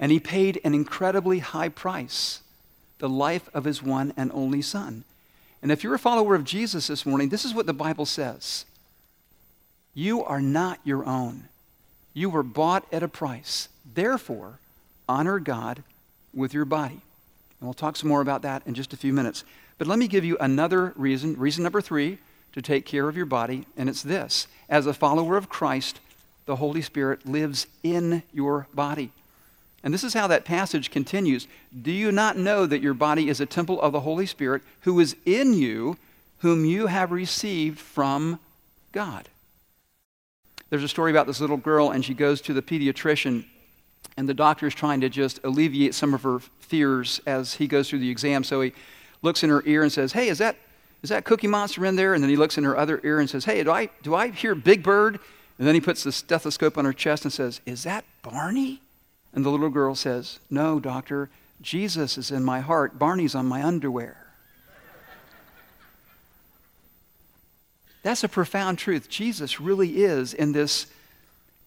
And 0.00 0.10
he 0.10 0.18
paid 0.18 0.60
an 0.64 0.74
incredibly 0.74 1.38
high 1.38 1.68
price 1.68 2.40
the 2.98 3.08
life 3.08 3.48
of 3.54 3.64
his 3.64 3.82
one 3.82 4.12
and 4.16 4.32
only 4.32 4.62
Son. 4.62 5.04
And 5.62 5.70
if 5.70 5.84
you're 5.84 5.94
a 5.94 5.98
follower 5.98 6.34
of 6.34 6.44
Jesus 6.44 6.88
this 6.88 7.06
morning, 7.06 7.28
this 7.28 7.44
is 7.44 7.54
what 7.54 7.66
the 7.66 7.72
Bible 7.72 8.04
says 8.04 8.64
You 9.94 10.24
are 10.24 10.40
not 10.40 10.80
your 10.84 11.04
own, 11.04 11.44
you 12.12 12.28
were 12.28 12.42
bought 12.42 12.84
at 12.92 13.02
a 13.02 13.08
price. 13.08 13.68
Therefore, 13.94 14.58
honor 15.08 15.38
God 15.38 15.82
with 16.32 16.54
your 16.54 16.64
body. 16.64 17.00
And 17.60 17.68
we'll 17.68 17.74
talk 17.74 17.96
some 17.96 18.08
more 18.08 18.20
about 18.20 18.42
that 18.42 18.62
in 18.66 18.74
just 18.74 18.92
a 18.92 18.96
few 18.96 19.12
minutes. 19.12 19.44
But 19.78 19.86
let 19.86 19.98
me 19.98 20.08
give 20.08 20.24
you 20.24 20.36
another 20.38 20.92
reason, 20.96 21.36
reason 21.36 21.62
number 21.62 21.80
three, 21.80 22.18
to 22.52 22.62
take 22.62 22.86
care 22.86 23.08
of 23.08 23.16
your 23.16 23.26
body, 23.26 23.66
and 23.76 23.88
it's 23.88 24.02
this. 24.02 24.46
As 24.68 24.86
a 24.86 24.94
follower 24.94 25.36
of 25.36 25.48
Christ, 25.48 26.00
the 26.46 26.56
Holy 26.56 26.82
Spirit 26.82 27.26
lives 27.26 27.66
in 27.82 28.22
your 28.32 28.66
body. 28.74 29.10
And 29.84 29.92
this 29.92 30.04
is 30.04 30.14
how 30.14 30.26
that 30.28 30.44
passage 30.44 30.90
continues. 30.90 31.48
Do 31.80 31.90
you 31.90 32.12
not 32.12 32.36
know 32.36 32.66
that 32.66 32.82
your 32.82 32.94
body 32.94 33.28
is 33.28 33.40
a 33.40 33.46
temple 33.46 33.80
of 33.80 33.92
the 33.92 34.00
Holy 34.00 34.26
Spirit 34.26 34.62
who 34.82 34.98
is 35.00 35.16
in 35.26 35.54
you, 35.54 35.96
whom 36.38 36.64
you 36.64 36.86
have 36.86 37.10
received 37.10 37.78
from 37.78 38.38
God? 38.92 39.28
There's 40.70 40.84
a 40.84 40.88
story 40.88 41.10
about 41.10 41.26
this 41.26 41.40
little 41.40 41.56
girl, 41.56 41.90
and 41.90 42.04
she 42.04 42.14
goes 42.14 42.40
to 42.42 42.54
the 42.54 42.62
pediatrician, 42.62 43.44
and 44.16 44.28
the 44.28 44.34
doctor 44.34 44.66
is 44.66 44.74
trying 44.74 45.00
to 45.02 45.08
just 45.08 45.40
alleviate 45.44 45.94
some 45.94 46.14
of 46.14 46.22
her 46.22 46.38
fears 46.38 47.20
as 47.26 47.54
he 47.54 47.66
goes 47.66 47.90
through 47.90 47.98
the 47.98 48.10
exam. 48.10 48.44
So 48.44 48.60
he 48.60 48.72
looks 49.20 49.42
in 49.42 49.50
her 49.50 49.62
ear 49.66 49.82
and 49.82 49.92
says, 49.92 50.12
Hey, 50.12 50.28
is 50.28 50.38
that, 50.38 50.56
is 51.02 51.10
that 51.10 51.24
Cookie 51.24 51.46
Monster 51.48 51.84
in 51.84 51.96
there? 51.96 52.14
And 52.14 52.22
then 52.22 52.30
he 52.30 52.36
looks 52.36 52.56
in 52.56 52.64
her 52.64 52.76
other 52.76 53.00
ear 53.04 53.20
and 53.20 53.28
says, 53.28 53.44
Hey, 53.44 53.62
do 53.64 53.70
I, 53.70 53.90
do 54.02 54.14
I 54.14 54.28
hear 54.30 54.54
Big 54.54 54.82
Bird? 54.82 55.18
And 55.58 55.66
then 55.66 55.74
he 55.74 55.80
puts 55.80 56.04
the 56.04 56.12
stethoscope 56.12 56.78
on 56.78 56.84
her 56.84 56.92
chest 56.92 57.24
and 57.24 57.32
says, 57.32 57.60
Is 57.66 57.82
that 57.82 58.04
Barney? 58.22 58.80
And 59.34 59.44
the 59.44 59.50
little 59.50 59.70
girl 59.70 59.94
says, 59.94 60.38
No, 60.50 60.78
doctor, 60.80 61.30
Jesus 61.60 62.18
is 62.18 62.30
in 62.30 62.44
my 62.44 62.60
heart. 62.60 62.98
Barney's 62.98 63.34
on 63.34 63.46
my 63.46 63.62
underwear. 63.62 64.18
That's 68.02 68.24
a 68.24 68.28
profound 68.28 68.78
truth. 68.78 69.08
Jesus 69.08 69.60
really 69.60 70.02
is 70.02 70.34
in 70.34 70.52
this 70.52 70.86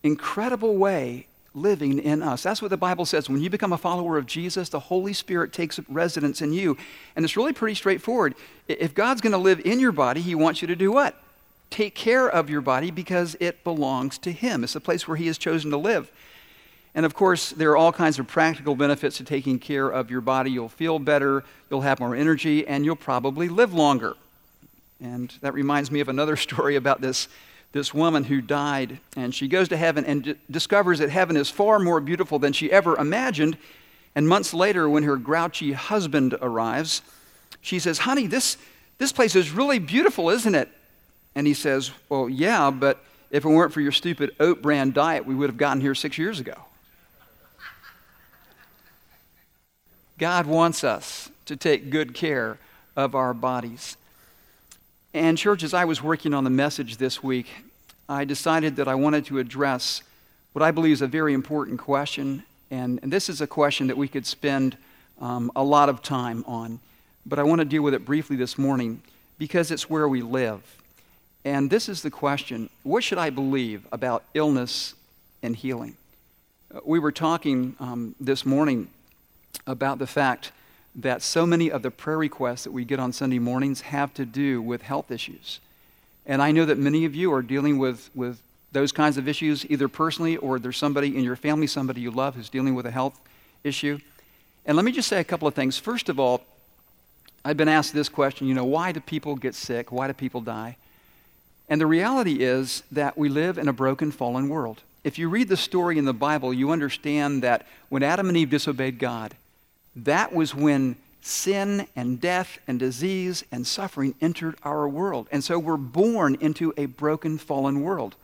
incredible 0.04 0.76
way 0.76 1.28
living 1.54 2.00
in 2.00 2.22
us. 2.22 2.44
That's 2.44 2.62
what 2.62 2.70
the 2.70 2.78
Bible 2.78 3.06
says. 3.06 3.30
When 3.30 3.42
you 3.42 3.50
become 3.50 3.72
a 3.72 3.78
follower 3.78 4.18
of 4.18 4.26
Jesus, 4.26 4.68
the 4.68 4.80
Holy 4.80 5.14
Spirit 5.14 5.54
takes 5.54 5.80
residence 5.88 6.42
in 6.42 6.52
you. 6.52 6.78
And 7.16 7.24
it's 7.24 7.38
really 7.38 7.54
pretty 7.54 7.76
straightforward. 7.76 8.36
If 8.68 8.94
God's 8.94 9.22
going 9.22 9.32
to 9.32 9.38
live 9.38 9.62
in 9.66 9.80
your 9.80 9.94
body, 9.94 10.22
He 10.22 10.36
wants 10.36 10.62
you 10.62 10.68
to 10.68 10.76
do 10.76 10.92
what? 10.92 11.16
Take 11.70 11.96
care 11.96 12.30
of 12.30 12.50
your 12.50 12.62
body 12.62 12.92
because 12.92 13.36
it 13.40 13.64
belongs 13.64 14.18
to 14.20 14.32
Him. 14.32 14.64
It's 14.64 14.74
the 14.74 14.82
place 14.82 15.08
where 15.08 15.18
He 15.18 15.28
has 15.28 15.38
chosen 15.38 15.72
to 15.72 15.78
live. 15.78 16.12
And 16.96 17.06
of 17.06 17.14
course, 17.14 17.52
there 17.52 17.72
are 17.72 17.78
all 17.78 17.92
kinds 17.92 18.18
of 18.20 18.28
practical 18.28 18.74
benefits 18.76 19.18
to 19.18 19.26
taking 19.26 19.60
care 19.60 19.90
of 19.90 20.10
your 20.10 20.22
body. 20.22 20.50
You'll 20.50 20.70
feel 20.70 20.98
better, 20.98 21.44
you'll 21.70 21.82
have 21.82 22.00
more 22.00 22.16
energy, 22.16 22.66
and 22.66 22.86
you'll 22.86 22.96
probably 22.96 23.50
live 23.50 23.74
longer. 23.74 24.16
And 25.02 25.32
that 25.42 25.54
reminds 25.54 25.92
me 25.92 26.00
of 26.00 26.08
another 26.08 26.36
story 26.38 26.76
about 26.78 27.02
this 27.02 27.28
this 27.76 27.94
woman 27.94 28.24
who 28.24 28.40
died, 28.40 29.00
and 29.18 29.36
she 29.36 29.50
goes 29.50 29.68
to 29.68 29.76
heaven 29.76 30.06
and 30.06 30.24
d- 30.24 30.36
discovers 30.50 31.00
that 31.00 31.10
heaven 31.10 31.36
is 31.36 31.50
far 31.50 31.78
more 31.78 32.00
beautiful 32.00 32.40
than 32.40 32.54
she 32.54 32.72
ever 32.72 32.96
imagined. 32.96 33.58
And 34.16 34.30
months 34.30 34.54
later, 34.54 34.88
when 34.88 35.04
her 35.04 35.18
grouchy 35.18 35.74
husband 35.74 36.38
arrives, 36.42 37.02
she 37.60 37.80
says, 37.80 37.98
Honey, 37.98 38.28
this, 38.28 38.56
this 38.98 39.12
place 39.12 39.36
is 39.36 39.52
really 39.52 39.80
beautiful, 39.80 40.30
isn't 40.30 40.56
it? 40.56 40.70
And 41.36 41.46
he 41.46 41.54
says, 41.54 41.92
Well, 42.08 42.30
yeah, 42.30 42.72
but 42.72 43.04
if 43.30 43.44
it 43.44 43.50
weren't 43.50 43.74
for 43.74 43.82
your 43.82 43.92
stupid 43.92 44.34
oat 44.40 44.62
bran 44.62 44.94
diet, 44.94 45.26
we 45.26 45.36
would 45.36 45.50
have 45.50 45.58
gotten 45.58 45.82
here 45.82 45.96
six 45.96 46.18
years 46.18 46.40
ago. 46.40 46.56
God 50.18 50.46
wants 50.46 50.84
us 50.84 51.30
to 51.46 51.58
take 51.58 51.90
good 51.90 52.14
care 52.14 52.58
of 52.96 53.16
our 53.16 53.34
bodies. 53.34 53.98
And, 55.14 55.38
church, 55.38 55.64
as 55.64 55.74
I 55.74 55.86
was 55.86 56.02
working 56.02 56.34
on 56.34 56.44
the 56.44 56.50
message 56.50 56.98
this 56.98 57.22
week, 57.22 57.48
I 58.08 58.24
decided 58.24 58.78
that 58.78 58.88
I 58.88 58.96
wanted 58.96 59.26
to 59.26 59.40
address 59.40 60.04
what 60.54 60.64
I 60.64 60.72
believe 60.72 60.94
is 60.94 61.02
a 61.02 61.08
very 61.08 61.34
important 61.34 61.80
question. 61.80 62.44
And, 62.72 63.00
and 63.04 63.12
this 63.12 63.28
is 63.28 63.42
a 63.42 63.48
question 63.48 63.88
that 63.88 63.98
we 63.98 64.08
could 64.08 64.26
spend 64.26 64.78
um, 65.20 65.52
a 65.56 65.64
lot 65.64 65.90
of 65.90 66.02
time 66.02 66.46
on. 66.48 66.80
But 67.26 67.40
I 67.40 67.44
want 67.44 67.60
to 67.60 67.66
deal 67.66 67.82
with 67.82 67.94
it 67.94 68.06
briefly 68.06 68.38
this 68.38 68.58
morning 68.58 69.02
because 69.38 69.70
it's 69.70 69.90
where 69.90 70.08
we 70.08 70.22
live. 70.22 70.62
And 71.44 71.70
this 71.70 71.90
is 71.90 72.02
the 72.02 72.12
question 72.12 72.70
What 72.84 73.04
should 73.04 73.18
I 73.18 73.32
believe 73.32 73.86
about 73.92 74.24
illness 74.34 74.94
and 75.44 75.56
healing? 75.56 75.98
Uh, 76.74 76.80
we 76.86 77.00
were 77.00 77.12
talking 77.12 77.76
um, 77.80 78.16
this 78.20 78.46
morning 78.46 78.88
about 79.68 80.00
the 80.00 80.08
fact 80.08 80.52
that 80.96 81.22
so 81.22 81.46
many 81.46 81.70
of 81.70 81.82
the 81.82 81.92
prayer 81.92 82.18
requests 82.18 82.64
that 82.64 82.72
we 82.72 82.86
get 82.86 83.00
on 83.00 83.12
Sunday 83.12 83.40
mornings 83.40 83.82
have 83.82 84.14
to 84.14 84.26
do 84.26 84.62
with 84.62 84.82
health 84.82 85.12
issues. 85.12 85.60
And 86.26 86.42
I 86.42 86.52
know 86.52 86.66
that 86.66 86.78
many 86.78 87.06
of 87.06 87.14
you 87.14 87.34
are 87.34 87.42
dealing 87.42 87.78
with, 87.78 88.10
with 88.16 88.42
those 88.72 88.92
kinds 88.92 89.18
of 89.18 89.28
issues, 89.28 89.70
either 89.70 89.88
personally 89.88 90.38
or 90.38 90.58
there's 90.58 90.78
somebody 90.78 91.16
in 91.16 91.24
your 91.24 91.36
family, 91.36 91.68
somebody 91.68 92.02
you 92.02 92.12
love, 92.12 92.36
who's 92.36 92.50
dealing 92.50 92.76
with 92.76 92.86
a 92.86 92.92
health 92.92 93.20
issue. 93.64 94.00
And 94.66 94.76
let 94.76 94.86
me 94.86 94.92
just 94.92 95.08
say 95.08 95.20
a 95.20 95.24
couple 95.24 95.48
of 95.48 95.54
things. 95.54 95.78
First 95.78 96.10
of 96.10 96.20
all, 96.20 96.42
I've 97.44 97.58
been 97.58 97.70
asked 97.70 97.94
this 97.94 98.10
question 98.10 98.48
you 98.48 98.56
know, 98.56 98.66
why 98.66 98.92
do 98.92 99.00
people 99.00 99.36
get 99.36 99.54
sick? 99.54 99.92
Why 99.92 100.08
do 100.08 100.14
people 100.14 100.42
die? 100.42 100.78
And 101.70 101.82
the 101.82 101.88
reality 101.88 102.44
is 102.44 102.84
that 102.92 103.18
we 103.18 103.30
live 103.30 103.58
in 103.58 103.68
a 103.68 103.74
broken, 103.74 104.12
fallen 104.12 104.50
world. 104.50 104.82
If 105.04 105.20
you 105.20 105.30
read 105.30 105.50
the 105.50 105.58
story 105.58 105.98
in 105.98 106.06
the 106.06 106.14
Bible, 106.14 106.54
you 106.54 106.72
understand 106.72 107.44
that 107.44 107.68
when 107.90 108.02
Adam 108.02 108.28
and 108.28 108.38
Eve 108.38 108.50
disobeyed 108.50 108.98
God, 108.98 109.36
that 109.96 110.34
was 110.34 110.54
when 110.54 110.98
sin 111.22 111.88
and 111.96 112.22
death 112.22 112.60
and 112.68 112.80
disease 112.80 113.44
and 113.52 113.66
suffering 113.66 114.14
entered 114.22 114.56
our 114.64 114.88
world. 114.88 115.28
And 115.32 115.44
so 115.44 115.58
we're 115.58 115.78
born 115.78 116.38
into 116.40 116.74
a 116.78 116.86
broken, 116.86 117.38
fallen 117.38 117.82
world. 117.82 118.16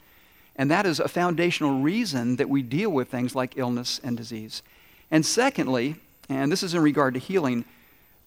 And 0.55 0.69
that 0.69 0.85
is 0.85 0.99
a 0.99 1.07
foundational 1.07 1.81
reason 1.81 2.35
that 2.35 2.49
we 2.49 2.61
deal 2.61 2.91
with 2.91 3.09
things 3.09 3.33
like 3.33 3.57
illness 3.57 3.99
and 4.03 4.15
disease. 4.15 4.61
And 5.09 5.25
secondly, 5.25 5.95
and 6.29 6.51
this 6.51 6.61
is 6.61 6.73
in 6.73 6.81
regard 6.81 7.15
to 7.15 7.19
healing, 7.19 7.65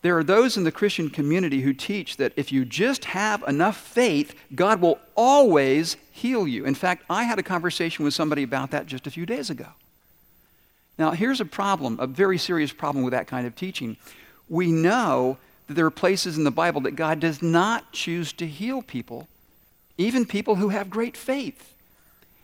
there 0.02 0.18
are 0.18 0.24
those 0.24 0.56
in 0.56 0.64
the 0.64 0.72
Christian 0.72 1.08
community 1.08 1.62
who 1.62 1.72
teach 1.72 2.16
that 2.16 2.32
if 2.36 2.50
you 2.50 2.64
just 2.64 3.06
have 3.06 3.42
enough 3.44 3.76
faith, 3.76 4.34
God 4.54 4.80
will 4.80 4.98
always 5.16 5.96
heal 6.10 6.46
you. 6.46 6.66
In 6.66 6.74
fact, 6.74 7.04
I 7.08 7.22
had 7.22 7.38
a 7.38 7.42
conversation 7.42 8.04
with 8.04 8.12
somebody 8.12 8.42
about 8.42 8.70
that 8.72 8.86
just 8.86 9.06
a 9.06 9.10
few 9.10 9.24
days 9.24 9.48
ago. 9.48 9.68
Now, 10.98 11.10
here's 11.10 11.40
a 11.40 11.44
problem, 11.44 11.98
a 12.00 12.06
very 12.06 12.38
serious 12.38 12.72
problem 12.72 13.04
with 13.04 13.12
that 13.12 13.26
kind 13.26 13.46
of 13.46 13.56
teaching. 13.56 13.96
We 14.48 14.70
know 14.70 15.38
that 15.66 15.74
there 15.74 15.86
are 15.86 15.90
places 15.90 16.38
in 16.38 16.44
the 16.44 16.50
Bible 16.50 16.80
that 16.82 16.96
God 16.96 17.20
does 17.20 17.42
not 17.42 17.92
choose 17.92 18.32
to 18.34 18.46
heal 18.46 18.82
people, 18.82 19.28
even 19.98 20.26
people 20.26 20.56
who 20.56 20.68
have 20.68 20.90
great 20.90 21.16
faith. 21.16 21.74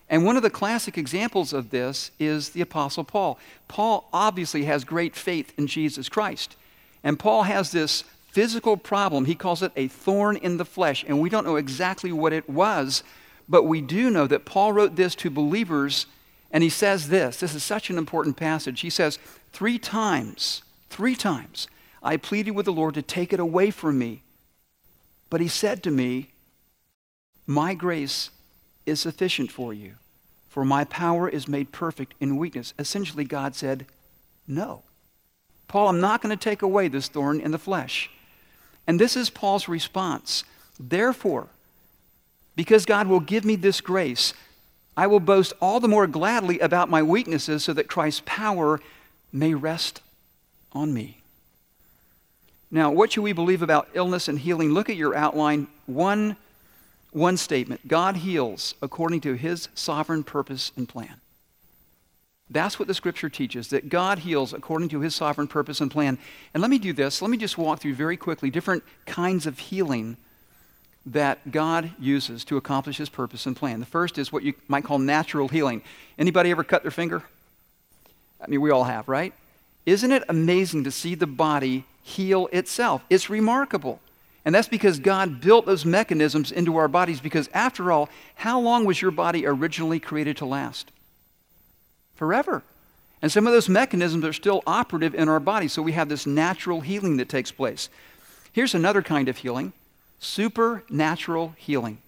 And 0.09 0.25
one 0.25 0.37
of 0.37 0.43
the 0.43 0.51
classic 0.51 0.99
examples 0.99 1.53
of 1.53 1.71
this 1.71 2.11
is 2.19 2.51
the 2.51 2.63
Apostle 2.63 3.05
Paul. 3.05 3.39
Paul 3.69 4.09
obviously 4.13 4.65
has 4.65 4.83
great 4.83 5.15
faith 5.15 5.53
in 5.57 5.69
Jesus 5.69 6.09
Christ. 6.09 6.57
And 7.05 7.19
Paul 7.19 7.45
has 7.45 7.71
this 7.71 8.03
physical 8.33 8.77
problem. 8.77 9.25
He 9.25 9.37
calls 9.37 9.63
it 9.63 9.71
a 9.77 9.87
thorn 9.87 10.37
in 10.37 10.57
the 10.57 10.65
flesh. 10.65 11.05
And 11.07 11.21
we 11.21 11.31
don't 11.31 11.47
know 11.47 11.57
exactly 11.57 12.11
what 12.11 12.33
it 12.33 12.49
was, 12.51 13.05
but 13.49 13.65
we 13.65 13.81
do 13.81 14.11
know 14.11 14.27
that 14.27 14.45
Paul 14.45 14.73
wrote 14.73 14.97
this 14.97 15.15
to 15.17 15.31
believers 15.31 16.07
and 16.51 16.63
he 16.63 16.71
says 16.71 17.09
this 17.09 17.39
this 17.39 17.55
is 17.55 17.63
such 17.63 17.91
an 17.91 17.99
important 17.99 18.37
passage. 18.37 18.81
He 18.81 18.91
says, 18.91 19.19
Three 19.53 19.79
times, 19.79 20.63
three 20.89 21.17
times, 21.17 21.69
I 22.03 22.17
pleaded 22.17 22.53
with 22.53 22.67
the 22.67 22.73
Lord 22.73 22.95
to 22.95 23.03
take 23.03 23.33
it 23.33 23.41
away 23.41 23.71
from 23.71 23.99
me. 23.99 24.23
But 25.29 25.41
he 25.41 25.49
said 25.49 25.83
to 25.85 25.91
me, 25.91 26.31
My 27.47 27.75
grace 27.75 28.31
is 28.87 29.01
sufficient 29.01 29.53
for 29.53 29.73
you, 29.73 29.95
for 30.49 30.65
my 30.65 30.85
power 30.85 31.29
is 31.29 31.47
made 31.47 31.73
perfect 31.73 32.15
in 32.21 32.37
weakness. 32.37 32.75
Essentially, 32.79 33.25
God 33.25 33.55
said, 33.55 33.87
No. 34.47 34.83
Paul, 35.69 35.89
I'm 35.89 36.01
not 36.01 36.21
going 36.21 36.37
to 36.37 36.43
take 36.43 36.63
away 36.63 36.89
this 36.89 37.07
thorn 37.07 37.41
in 37.41 37.53
the 37.53 37.59
flesh. 37.59 38.11
And 38.89 38.99
this 38.99 39.17
is 39.17 39.31
Paul's 39.31 39.69
response. 39.69 40.43
Therefore, 40.81 41.47
because 42.57 42.85
God 42.85 43.07
will 43.07 43.21
give 43.21 43.45
me 43.45 43.55
this 43.55 43.81
grace, 43.81 44.35
I 44.97 45.07
will 45.07 45.21
boast 45.21 45.53
all 45.61 45.81
the 45.81 45.89
more 45.89 46.07
gladly 46.07 46.59
about 46.59 46.91
my 46.91 47.03
weaknesses 47.03 47.65
so 47.65 47.73
that 47.73 47.89
Christ's 47.89 48.23
power 48.27 48.81
may 49.33 49.55
rest 49.55 50.03
on 50.73 50.93
me. 50.93 51.19
Now, 52.71 52.91
what 52.91 53.13
should 53.13 53.23
we 53.23 53.33
believe 53.33 53.63
about 53.63 53.89
illness 53.95 54.29
and 54.29 54.39
healing? 54.39 54.71
Look 54.71 54.89
at 54.89 54.97
your 54.97 55.15
outline. 55.17 55.67
One, 55.87 56.37
one 57.11 57.37
statement 57.37 57.89
God 57.89 58.17
heals 58.17 58.75
according 58.81 59.23
to 59.23 59.35
his 59.35 59.69
sovereign 59.75 60.23
purpose 60.23 60.71
and 60.77 60.89
plan. 60.89 61.15
That's 62.49 62.79
what 62.79 62.89
the 62.89 62.95
scripture 62.95 63.29
teaches, 63.29 63.69
that 63.69 63.89
God 63.89 64.21
heals 64.21 64.53
according 64.53 64.89
to 64.89 65.01
his 65.01 65.15
sovereign 65.15 65.47
purpose 65.47 65.81
and 65.81 65.91
plan. 65.91 66.19
And 66.53 66.61
let 66.61 66.71
me 66.71 66.79
do 66.79 66.93
this. 66.93 67.23
Let 67.23 67.31
me 67.31 67.37
just 67.37 67.57
walk 67.57 67.81
through 67.81 67.95
very 67.95 68.17
quickly 68.17 68.51
different 68.51 68.83
kinds 69.07 69.47
of 69.47 69.59
healing 69.59 70.17
that 71.07 71.51
God 71.51 71.93
uses 71.99 72.45
to 72.45 72.57
accomplish 72.57 72.99
his 72.99 73.09
purpose 73.09 73.47
and 73.47 73.57
plan. 73.57 73.81
The 73.81 73.87
first 73.87 74.19
is 74.19 74.33
what 74.33 74.43
you 74.43 74.55
might 74.69 74.85
call 74.85 74.99
natural 74.99 75.49
healing. 75.49 75.83
Anybody 76.19 76.51
ever 76.51 76.65
cut 76.65 76.83
their 76.83 76.91
finger? 76.91 77.23
I 78.41 78.49
mean, 78.49 78.61
we 78.61 78.71
all 78.71 78.85
have, 78.85 79.09
right? 79.09 79.33
Isn't 79.87 80.13
it 80.13 80.25
amazing 80.29 80.85
to 80.85 80.91
see 80.91 81.15
the 81.15 81.27
body 81.27 81.85
heal 82.03 82.49
itself? 82.53 83.03
It's 83.09 83.31
remarkable. 83.31 84.01
And 84.45 84.55
that's 84.55 84.69
because 84.69 84.99
God 84.99 85.41
built 85.41 85.67
those 85.67 85.85
mechanisms 85.85 86.51
into 86.51 86.77
our 86.77 86.89
bodies 86.89 87.21
because 87.21 87.49
after 87.53 87.93
all, 87.93 88.09
how 88.37 88.61
long 88.61 88.85
was 88.85 89.01
your 89.01 89.11
body 89.11 89.47
originally 89.47 90.01
created 90.01 90.39
to 90.39 90.47
last? 90.47 90.91
Forever. 92.15 92.63
And 93.23 93.31
some 93.31 93.47
of 93.47 93.53
those 93.53 93.69
mechanisms 93.69 94.25
are 94.25 94.33
still 94.33 94.63
operative 94.67 95.15
in 95.15 95.29
our 95.29 95.41
body, 95.41 95.69
so 95.69 95.83
we 95.83 95.93
have 95.93 96.09
this 96.09 96.27
natural 96.27 96.81
healing 96.81 97.19
that 97.19 97.29
takes 97.29 97.51
place. 97.51 97.91
Here's 98.53 98.75
another 98.75 99.03
kind 99.03 99.29
of 99.29 99.39
healing 99.39 99.73
supernatural 100.21 101.55
healing. 101.57 101.99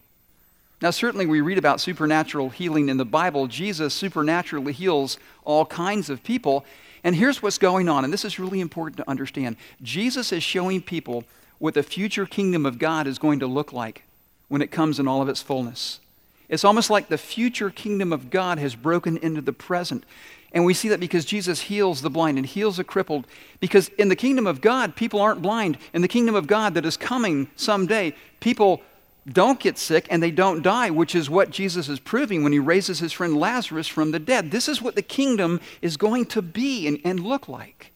Now, 0.80 0.90
certainly, 0.90 1.26
we 1.26 1.40
read 1.40 1.58
about 1.58 1.80
supernatural 1.80 2.50
healing 2.50 2.88
in 2.88 2.96
the 2.96 3.04
Bible. 3.04 3.46
Jesus 3.46 3.94
supernaturally 3.94 4.72
heals 4.72 5.18
all 5.44 5.64
kinds 5.64 6.10
of 6.10 6.22
people. 6.22 6.64
And 7.04 7.16
here's 7.16 7.42
what's 7.42 7.58
going 7.58 7.88
on, 7.88 8.04
and 8.04 8.12
this 8.12 8.24
is 8.24 8.38
really 8.38 8.60
important 8.60 8.96
to 8.98 9.08
understand. 9.08 9.56
Jesus 9.82 10.32
is 10.32 10.42
showing 10.42 10.82
people 10.82 11.24
what 11.58 11.74
the 11.74 11.82
future 11.82 12.26
kingdom 12.26 12.66
of 12.66 12.78
God 12.78 13.06
is 13.06 13.18
going 13.18 13.40
to 13.40 13.46
look 13.46 13.72
like 13.72 14.02
when 14.48 14.62
it 14.62 14.70
comes 14.70 14.98
in 14.98 15.08
all 15.08 15.22
of 15.22 15.28
its 15.28 15.40
fullness. 15.40 16.00
It's 16.48 16.64
almost 16.64 16.90
like 16.90 17.08
the 17.08 17.18
future 17.18 17.70
kingdom 17.70 18.12
of 18.12 18.28
God 18.28 18.58
has 18.58 18.74
broken 18.74 19.16
into 19.16 19.40
the 19.40 19.52
present. 19.52 20.04
And 20.52 20.64
we 20.66 20.74
see 20.74 20.88
that 20.90 21.00
because 21.00 21.24
Jesus 21.24 21.62
heals 21.62 22.02
the 22.02 22.10
blind 22.10 22.36
and 22.36 22.46
heals 22.46 22.76
the 22.76 22.84
crippled. 22.84 23.26
Because 23.58 23.88
in 23.90 24.08
the 24.08 24.16
kingdom 24.16 24.46
of 24.46 24.60
God, 24.60 24.94
people 24.94 25.20
aren't 25.20 25.42
blind. 25.42 25.78
In 25.94 26.02
the 26.02 26.08
kingdom 26.08 26.34
of 26.34 26.46
God 26.46 26.74
that 26.74 26.84
is 26.84 26.96
coming 26.96 27.48
someday, 27.56 28.14
people 28.40 28.82
don't 29.30 29.60
get 29.60 29.78
sick 29.78 30.06
and 30.10 30.22
they 30.22 30.30
don't 30.30 30.62
die, 30.62 30.90
which 30.90 31.14
is 31.14 31.30
what 31.30 31.50
Jesus 31.50 31.88
is 31.88 32.00
proving 32.00 32.42
when 32.42 32.52
he 32.52 32.58
raises 32.58 32.98
his 32.98 33.12
friend 33.12 33.36
Lazarus 33.36 33.88
from 33.88 34.10
the 34.10 34.18
dead. 34.18 34.50
This 34.50 34.68
is 34.68 34.82
what 34.82 34.94
the 34.94 35.02
kingdom 35.02 35.60
is 35.80 35.96
going 35.96 36.26
to 36.26 36.42
be 36.42 36.86
and, 36.86 37.00
and 37.04 37.20
look 37.20 37.48
like. 37.48 37.92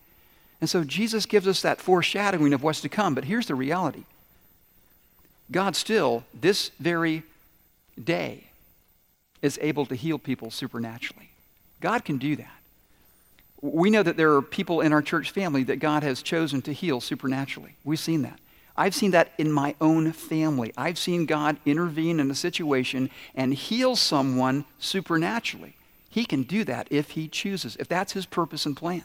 And 0.60 0.70
so 0.70 0.84
Jesus 0.84 1.26
gives 1.26 1.46
us 1.46 1.60
that 1.62 1.80
foreshadowing 1.80 2.54
of 2.54 2.62
what's 2.62 2.80
to 2.80 2.88
come. 2.88 3.14
But 3.14 3.24
here's 3.24 3.46
the 3.46 3.54
reality 3.54 4.04
God 5.50 5.76
still, 5.76 6.24
this 6.32 6.70
very 6.80 7.22
day, 8.02 8.44
is 9.42 9.58
able 9.60 9.84
to 9.86 9.94
heal 9.94 10.18
people 10.18 10.50
supernaturally. 10.50 11.30
God 11.86 12.04
can 12.04 12.18
do 12.18 12.34
that. 12.34 12.50
We 13.60 13.90
know 13.90 14.02
that 14.02 14.16
there 14.16 14.34
are 14.34 14.42
people 14.42 14.80
in 14.80 14.92
our 14.92 15.02
church 15.02 15.30
family 15.30 15.62
that 15.62 15.76
God 15.76 16.02
has 16.02 16.20
chosen 16.20 16.60
to 16.62 16.72
heal 16.72 17.00
supernaturally. 17.00 17.76
We've 17.84 18.00
seen 18.00 18.22
that. 18.22 18.40
I've 18.76 18.92
seen 18.92 19.12
that 19.12 19.30
in 19.38 19.52
my 19.52 19.76
own 19.80 20.10
family. 20.10 20.72
I've 20.76 20.98
seen 20.98 21.26
God 21.26 21.58
intervene 21.64 22.18
in 22.18 22.28
a 22.28 22.34
situation 22.34 23.08
and 23.36 23.54
heal 23.54 23.94
someone 23.94 24.64
supernaturally. 24.80 25.76
He 26.10 26.24
can 26.24 26.42
do 26.42 26.64
that 26.64 26.88
if 26.90 27.10
He 27.10 27.28
chooses, 27.28 27.76
if 27.76 27.86
that's 27.86 28.14
His 28.14 28.26
purpose 28.26 28.66
and 28.66 28.76
plan. 28.76 29.04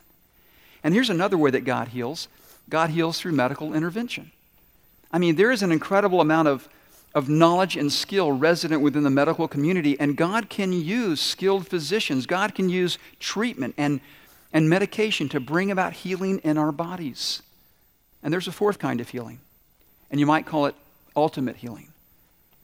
And 0.84 0.96
here's 0.96 1.12
another 1.12 1.38
way 1.38 1.52
that 1.52 1.66
God 1.66 1.90
heals 1.90 2.30
God 2.68 2.90
heals 2.90 3.20
through 3.20 3.34
medical 3.34 3.76
intervention. 3.76 4.32
I 5.12 5.20
mean, 5.20 5.36
there 5.36 5.52
is 5.52 5.62
an 5.62 5.72
incredible 5.72 6.20
amount 6.20 6.48
of, 6.48 6.68
of 7.14 7.28
knowledge 7.28 7.76
and 7.76 7.92
skill 7.92 8.32
resident 8.32 8.82
within 8.82 9.04
the 9.04 9.10
medical 9.10 9.48
community, 9.48 10.00
and 10.00 10.16
God 10.16 10.50
can 10.50 10.72
use 10.72 11.20
skilled 11.20 11.68
physicians. 11.68 12.26
God 12.26 12.56
can 12.56 12.70
use 12.70 12.98
treatment 13.20 13.76
and, 13.78 14.00
and 14.54 14.70
medication 14.70 15.28
to 15.30 15.40
bring 15.40 15.72
about 15.72 15.94
healing 15.94 16.40
in 16.40 16.58
our 16.58 16.72
bodies. 16.72 17.42
And 18.24 18.32
there's 18.34 18.48
a 18.48 18.52
fourth 18.52 18.80
kind 18.80 19.02
of 19.02 19.10
healing, 19.10 19.40
and 20.10 20.20
you 20.20 20.26
might 20.26 20.46
call 20.46 20.68
it 20.68 20.76
ultimate 21.16 21.58
healing. 21.58 21.90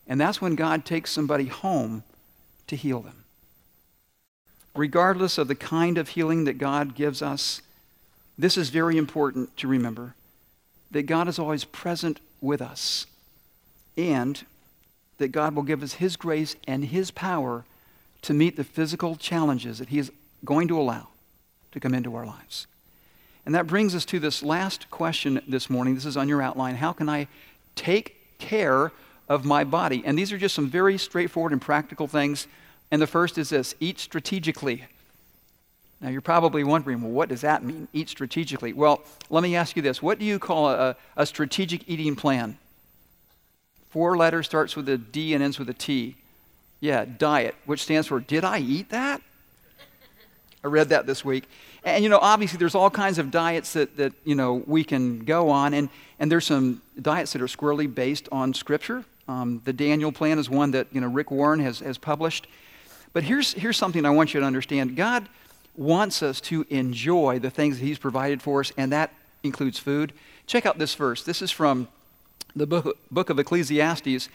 And 0.08 0.22
that's 0.22 0.42
when 0.42 0.56
God 0.56 0.86
takes 0.86 1.12
somebody 1.12 1.48
home 1.48 2.04
to 2.68 2.77
heal 2.77 3.01
them. 3.01 3.25
Regardless 4.75 5.38
of 5.38 5.50
the 5.50 5.56
kind 5.56 5.98
of 5.98 6.10
healing 6.10 6.46
that 6.46 6.58
God 6.58 6.96
gives 6.96 7.22
us, 7.22 7.62
this 8.38 8.58
is 8.58 8.70
very 8.70 8.98
important 8.98 9.58
to 9.58 9.68
remember 9.68 10.13
that 10.92 11.04
God 11.04 11.27
is 11.27 11.38
always 11.38 11.66
present 11.66 12.22
with 12.39 12.62
us 12.62 13.08
and 13.98 14.44
that 15.18 15.30
God 15.30 15.56
will 15.56 15.63
give 15.63 15.84
us 15.84 15.94
His 15.94 16.16
grace 16.16 16.56
and 16.68 16.86
His 16.86 17.12
power 17.12 17.66
to 18.24 18.34
meet 18.34 18.56
the 18.56 18.63
physical 18.63 19.16
challenges 19.16 19.80
that 19.80 19.89
He 19.89 20.00
is 20.00 20.12
going 20.46 20.68
to 20.68 20.80
allow 20.80 21.08
to 21.72 21.80
come 21.80 21.94
into 21.94 22.16
our 22.16 22.25
lives. 22.25 22.68
And 23.46 23.56
that 23.56 23.68
brings 23.68 23.96
us 23.96 24.06
to 24.06 24.20
this 24.20 24.44
last 24.44 24.89
question 24.92 25.42
this 25.48 25.70
morning. 25.70 25.96
This 25.96 26.06
is 26.06 26.18
on 26.18 26.27
your 26.27 26.42
outline. 26.42 26.75
How 26.75 26.92
can 26.92 27.08
I 27.08 27.27
take 27.75 28.38
care 28.39 28.92
of 29.30 29.46
my 29.46 29.63
body? 29.63 30.04
And 30.06 30.18
these 30.18 30.32
are 30.34 30.38
just 30.38 30.54
some 30.54 30.70
very 30.70 30.98
straightforward 30.98 31.54
and 31.54 31.62
practical 31.62 32.08
things. 32.08 32.48
And 32.92 33.01
the 33.01 33.08
first 33.08 33.38
is 33.38 33.50
this 33.50 33.74
eat 33.80 34.00
strategically. 34.00 34.86
Now, 36.01 36.10
you're 36.10 36.22
probably 36.22 36.63
wondering, 36.63 37.01
well, 37.01 37.12
what 37.12 37.30
does 37.30 37.42
that 37.42 37.63
mean? 37.63 37.88
Eat 37.94 38.10
strategically. 38.10 38.74
Well, 38.74 39.01
let 39.30 39.42
me 39.42 39.56
ask 39.56 39.75
you 39.75 39.82
this 39.82 40.01
what 40.01 40.20
do 40.20 40.25
you 40.25 40.39
call 40.39 40.70
a, 40.70 40.96
a 41.16 41.25
strategic 41.25 41.88
eating 41.89 42.16
plan? 42.16 42.58
Four 43.89 44.17
letters 44.17 44.46
starts 44.46 44.75
with 44.75 44.88
a 44.89 44.98
D 44.98 45.34
and 45.34 45.44
ends 45.44 45.60
with 45.60 45.70
a 45.70 45.74
T. 45.74 46.15
Yeah, 46.79 47.06
diet, 47.06 47.56
which 47.65 47.84
stands 47.84 48.08
for 48.08 48.20
Did 48.20 48.44
I 48.44 48.60
eat 48.60 48.89
that? 48.89 49.22
I 50.63 50.67
read 50.67 50.89
that 50.89 51.06
this 51.06 51.24
week. 51.24 51.46
And, 51.84 52.03
you 52.03 52.10
know, 52.10 52.20
obviously 52.22 52.58
there's 52.58 52.75
all 52.75 52.89
kinds 52.89 53.17
of 53.20 53.32
diets 53.32 53.74
that, 53.74 53.96
that 53.98 54.13
you 54.25 54.36
know, 54.36 54.63
we 54.65 54.84
can 54.84 55.20
go 55.20 55.50
on. 55.50 55.74
And, 55.74 55.89
and 56.20 56.32
there's 56.32 56.46
some 56.46 56.82
diets 57.01 57.34
that 57.34 57.41
are 57.41 57.48
squarely 57.48 57.88
based 57.88 58.27
on 58.32 58.53
Scripture. 58.53 59.06
Um, 59.27 59.62
the 59.65 59.74
Daniel 59.74 60.12
plan 60.12 60.39
is 60.39 60.50
one 60.50 60.72
that, 60.72 60.88
you 60.91 61.00
know, 61.00 61.08
Rick 61.08 61.32
Warren 61.32 61.60
has, 61.60 61.79
has 61.79 61.98
published. 61.98 62.48
But 63.13 63.24
here's, 63.24 63.53
here's 63.53 63.77
something 63.77 64.06
I 64.06 64.10
want 64.10 64.34
you 64.34 64.39
to 64.39 64.46
understand. 64.46 64.96
God 64.96 65.29
wants 65.75 66.24
us 66.24 66.41
to 66.41 66.65
enjoy 66.70 67.39
the 67.39 67.50
things 67.50 67.79
that 67.79 67.86
He's 67.86 68.00
provided 68.00 68.41
for 68.41 68.60
us, 68.60 68.72
and 68.77 68.91
that 68.91 69.13
includes 69.44 69.79
food. 69.79 70.13
Check 70.48 70.65
out 70.65 70.77
this 70.77 70.96
verse. 70.96 71.24
This 71.24 71.41
is 71.41 71.51
from 71.51 71.88
the 72.58 72.68
book, 72.68 72.98
book 73.12 73.30
of 73.30 73.40
Ecclesiastes. 73.40 74.30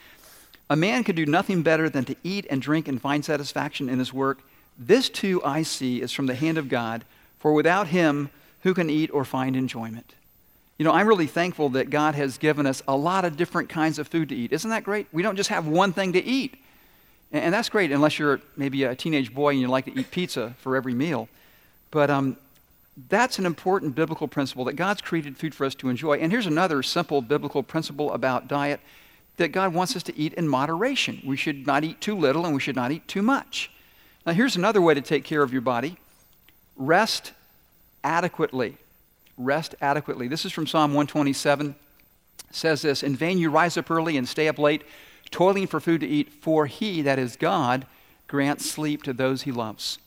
A 0.70 0.76
man 0.76 1.04
can 1.04 1.14
do 1.14 1.26
nothing 1.26 1.62
better 1.62 1.90
than 1.90 2.04
to 2.06 2.16
eat 2.22 2.46
and 2.48 2.62
drink 2.62 2.88
and 2.88 3.00
find 3.00 3.24
satisfaction 3.24 3.88
in 3.88 3.98
his 3.98 4.12
work. 4.12 4.40
This 4.78 5.08
too 5.08 5.42
I 5.44 5.62
see 5.62 6.00
is 6.00 6.12
from 6.12 6.26
the 6.26 6.34
hand 6.34 6.58
of 6.58 6.68
God, 6.68 7.04
for 7.38 7.52
without 7.52 7.88
Him, 7.88 8.30
who 8.62 8.74
can 8.74 8.88
eat 8.88 9.10
or 9.12 9.24
find 9.24 9.56
enjoyment? 9.56 10.14
You 10.78 10.84
know, 10.84 10.92
I'm 10.92 11.06
really 11.06 11.26
thankful 11.26 11.68
that 11.70 11.90
God 11.90 12.14
has 12.14 12.38
given 12.38 12.66
us 12.66 12.82
a 12.88 12.96
lot 12.96 13.24
of 13.24 13.36
different 13.36 13.68
kinds 13.68 13.98
of 13.98 14.08
food 14.08 14.30
to 14.30 14.34
eat. 14.34 14.52
Isn't 14.52 14.70
that 14.70 14.84
great? 14.84 15.06
We 15.12 15.22
don't 15.22 15.36
just 15.36 15.50
have 15.50 15.66
one 15.66 15.92
thing 15.92 16.14
to 16.14 16.24
eat. 16.24 16.56
And 17.32 17.54
that's 17.54 17.68
great 17.68 17.92
unless 17.92 18.18
you're 18.18 18.40
maybe 18.56 18.84
a 18.84 18.94
teenage 18.94 19.32
boy 19.32 19.50
and 19.50 19.60
you 19.60 19.68
like 19.68 19.86
to 19.86 19.98
eat 19.98 20.10
pizza 20.10 20.54
for 20.58 20.76
every 20.76 20.94
meal. 20.94 21.28
But 21.90 22.10
um, 22.10 22.36
that's 23.08 23.38
an 23.38 23.46
important 23.46 23.94
biblical 23.94 24.28
principle 24.28 24.64
that 24.66 24.74
God's 24.74 25.00
created 25.00 25.36
food 25.36 25.54
for 25.54 25.64
us 25.64 25.74
to 25.76 25.88
enjoy. 25.88 26.18
And 26.18 26.30
here's 26.30 26.46
another 26.46 26.82
simple 26.82 27.22
biblical 27.22 27.62
principle 27.62 28.12
about 28.12 28.48
diet 28.48 28.80
that 29.38 29.48
God 29.48 29.72
wants 29.72 29.96
us 29.96 30.02
to 30.04 30.16
eat 30.16 30.34
in 30.34 30.46
moderation. 30.46 31.22
We 31.24 31.36
should 31.36 31.66
not 31.66 31.84
eat 31.84 32.00
too 32.00 32.14
little 32.14 32.44
and 32.44 32.54
we 32.54 32.60
should 32.60 32.76
not 32.76 32.92
eat 32.92 33.08
too 33.08 33.22
much. 33.22 33.70
Now, 34.26 34.32
here's 34.32 34.56
another 34.56 34.80
way 34.80 34.94
to 34.94 35.00
take 35.00 35.24
care 35.24 35.42
of 35.42 35.52
your 35.52 35.62
body 35.62 35.96
rest 36.76 37.32
adequately. 38.04 38.76
Rest 39.38 39.74
adequately. 39.80 40.28
This 40.28 40.44
is 40.44 40.52
from 40.52 40.66
Psalm 40.66 40.90
127. 40.92 41.68
It 41.70 42.54
says 42.54 42.82
this 42.82 43.02
In 43.02 43.16
vain 43.16 43.38
you 43.38 43.50
rise 43.50 43.76
up 43.76 43.90
early 43.90 44.16
and 44.16 44.28
stay 44.28 44.48
up 44.48 44.58
late 44.58 44.84
toiling 45.32 45.66
for 45.66 45.80
food 45.80 46.02
to 46.02 46.06
eat, 46.06 46.30
for 46.30 46.66
he, 46.66 47.02
that 47.02 47.18
is 47.18 47.36
God, 47.36 47.86
grants 48.28 48.70
sleep 48.70 49.02
to 49.04 49.12
those 49.12 49.42
he 49.42 49.50
loves. 49.50 49.98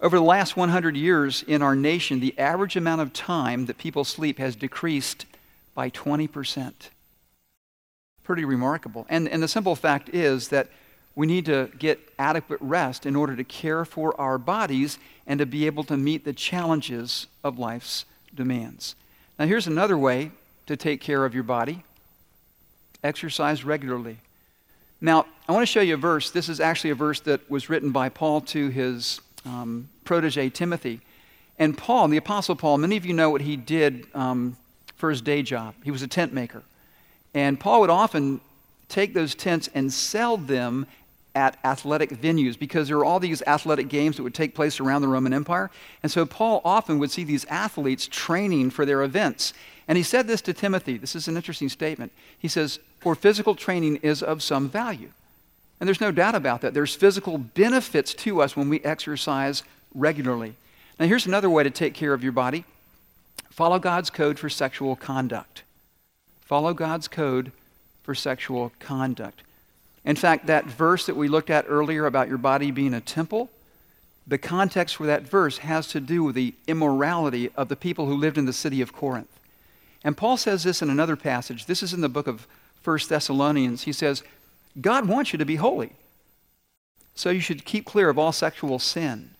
Over 0.00 0.16
the 0.16 0.24
last 0.24 0.56
100 0.56 0.96
years 0.96 1.44
in 1.46 1.62
our 1.62 1.76
nation, 1.76 2.20
the 2.20 2.38
average 2.38 2.76
amount 2.76 3.00
of 3.00 3.12
time 3.12 3.66
that 3.66 3.78
people 3.78 4.04
sleep 4.04 4.38
has 4.38 4.56
decreased 4.56 5.24
by 5.74 5.90
20%. 5.90 6.72
Pretty 8.22 8.44
remarkable. 8.44 9.06
And, 9.08 9.28
and 9.28 9.42
the 9.42 9.48
simple 9.48 9.76
fact 9.76 10.08
is 10.08 10.48
that 10.48 10.68
we 11.14 11.26
need 11.26 11.46
to 11.46 11.70
get 11.78 12.00
adequate 12.18 12.60
rest 12.60 13.06
in 13.06 13.14
order 13.14 13.36
to 13.36 13.44
care 13.44 13.84
for 13.84 14.18
our 14.20 14.36
bodies 14.36 14.98
and 15.26 15.38
to 15.38 15.46
be 15.46 15.66
able 15.66 15.84
to 15.84 15.96
meet 15.96 16.24
the 16.24 16.32
challenges 16.32 17.28
of 17.44 17.58
life's 17.58 18.04
demands. 18.34 18.96
Now, 19.38 19.46
here's 19.46 19.66
another 19.66 19.96
way 19.96 20.32
to 20.66 20.76
take 20.76 21.00
care 21.00 21.24
of 21.24 21.34
your 21.34 21.44
body 21.44 21.84
exercise 23.02 23.64
regularly. 23.64 24.16
Now, 25.00 25.26
I 25.46 25.52
want 25.52 25.62
to 25.62 25.70
show 25.70 25.82
you 25.82 25.94
a 25.94 25.98
verse. 25.98 26.30
This 26.30 26.48
is 26.48 26.58
actually 26.58 26.90
a 26.90 26.94
verse 26.94 27.20
that 27.20 27.48
was 27.50 27.68
written 27.68 27.90
by 27.90 28.08
Paul 28.08 28.40
to 28.40 28.68
his 28.68 29.20
um, 29.44 29.88
protege 30.04 30.50
Timothy. 30.50 31.00
And 31.58 31.76
Paul, 31.76 32.08
the 32.08 32.16
Apostle 32.16 32.56
Paul, 32.56 32.78
many 32.78 32.96
of 32.96 33.06
you 33.06 33.12
know 33.12 33.30
what 33.30 33.40
he 33.40 33.56
did 33.56 34.06
um, 34.14 34.56
for 34.96 35.10
his 35.10 35.22
day 35.22 35.42
job. 35.42 35.74
He 35.84 35.90
was 35.90 36.02
a 36.02 36.08
tent 36.08 36.32
maker. 36.32 36.62
And 37.32 37.58
Paul 37.58 37.80
would 37.80 37.90
often 37.90 38.40
take 38.88 39.14
those 39.14 39.34
tents 39.34 39.68
and 39.74 39.92
sell 39.92 40.36
them 40.36 40.86
at 41.34 41.58
athletic 41.64 42.10
venues 42.10 42.56
because 42.56 42.88
there 42.88 42.96
were 42.96 43.04
all 43.04 43.18
these 43.18 43.42
athletic 43.42 43.88
games 43.88 44.16
that 44.16 44.22
would 44.22 44.34
take 44.34 44.54
place 44.54 44.78
around 44.78 45.02
the 45.02 45.08
Roman 45.08 45.32
Empire. 45.32 45.70
And 46.02 46.10
so 46.10 46.24
Paul 46.24 46.60
often 46.64 46.98
would 47.00 47.10
see 47.10 47.24
these 47.24 47.44
athletes 47.46 48.06
training 48.08 48.70
for 48.70 48.86
their 48.86 49.02
events. 49.02 49.52
And 49.88 49.98
he 49.98 50.04
said 50.04 50.26
this 50.26 50.40
to 50.42 50.52
Timothy. 50.52 50.96
This 50.96 51.16
is 51.16 51.26
an 51.26 51.36
interesting 51.36 51.68
statement. 51.68 52.12
He 52.38 52.48
says, 52.48 52.78
For 53.00 53.14
physical 53.14 53.54
training 53.54 53.96
is 53.96 54.22
of 54.22 54.42
some 54.42 54.68
value. 54.68 55.10
And 55.84 55.88
there's 55.90 56.00
no 56.00 56.12
doubt 56.12 56.34
about 56.34 56.62
that. 56.62 56.72
There's 56.72 56.94
physical 56.94 57.36
benefits 57.36 58.14
to 58.14 58.40
us 58.40 58.56
when 58.56 58.70
we 58.70 58.80
exercise 58.80 59.62
regularly. 59.94 60.54
Now, 60.98 61.04
here's 61.04 61.26
another 61.26 61.50
way 61.50 61.62
to 61.62 61.68
take 61.68 61.92
care 61.92 62.14
of 62.14 62.22
your 62.22 62.32
body 62.32 62.64
follow 63.50 63.78
God's 63.78 64.08
code 64.08 64.38
for 64.38 64.48
sexual 64.48 64.96
conduct. 64.96 65.62
Follow 66.40 66.72
God's 66.72 67.06
code 67.06 67.52
for 68.02 68.14
sexual 68.14 68.72
conduct. 68.78 69.42
In 70.06 70.16
fact, 70.16 70.46
that 70.46 70.64
verse 70.64 71.04
that 71.04 71.16
we 71.16 71.28
looked 71.28 71.50
at 71.50 71.66
earlier 71.68 72.06
about 72.06 72.28
your 72.28 72.38
body 72.38 72.70
being 72.70 72.94
a 72.94 73.00
temple, 73.02 73.50
the 74.26 74.38
context 74.38 74.96
for 74.96 75.04
that 75.04 75.28
verse 75.28 75.58
has 75.58 75.88
to 75.88 76.00
do 76.00 76.24
with 76.24 76.34
the 76.34 76.54
immorality 76.66 77.50
of 77.58 77.68
the 77.68 77.76
people 77.76 78.06
who 78.06 78.14
lived 78.14 78.38
in 78.38 78.46
the 78.46 78.54
city 78.54 78.80
of 78.80 78.94
Corinth. 78.94 79.38
And 80.02 80.16
Paul 80.16 80.38
says 80.38 80.64
this 80.64 80.80
in 80.80 80.88
another 80.88 81.14
passage. 81.14 81.66
This 81.66 81.82
is 81.82 81.92
in 81.92 82.00
the 82.00 82.08
book 82.08 82.26
of 82.26 82.46
1 82.82 83.00
Thessalonians. 83.06 83.82
He 83.82 83.92
says, 83.92 84.22
God 84.80 85.06
wants 85.08 85.32
you 85.32 85.38
to 85.38 85.44
be 85.44 85.56
holy. 85.56 85.92
So 87.14 87.30
you 87.30 87.40
should 87.40 87.64
keep 87.64 87.84
clear 87.84 88.08
of 88.08 88.18
all 88.18 88.32
sexual 88.32 88.78
sin. 88.78 89.30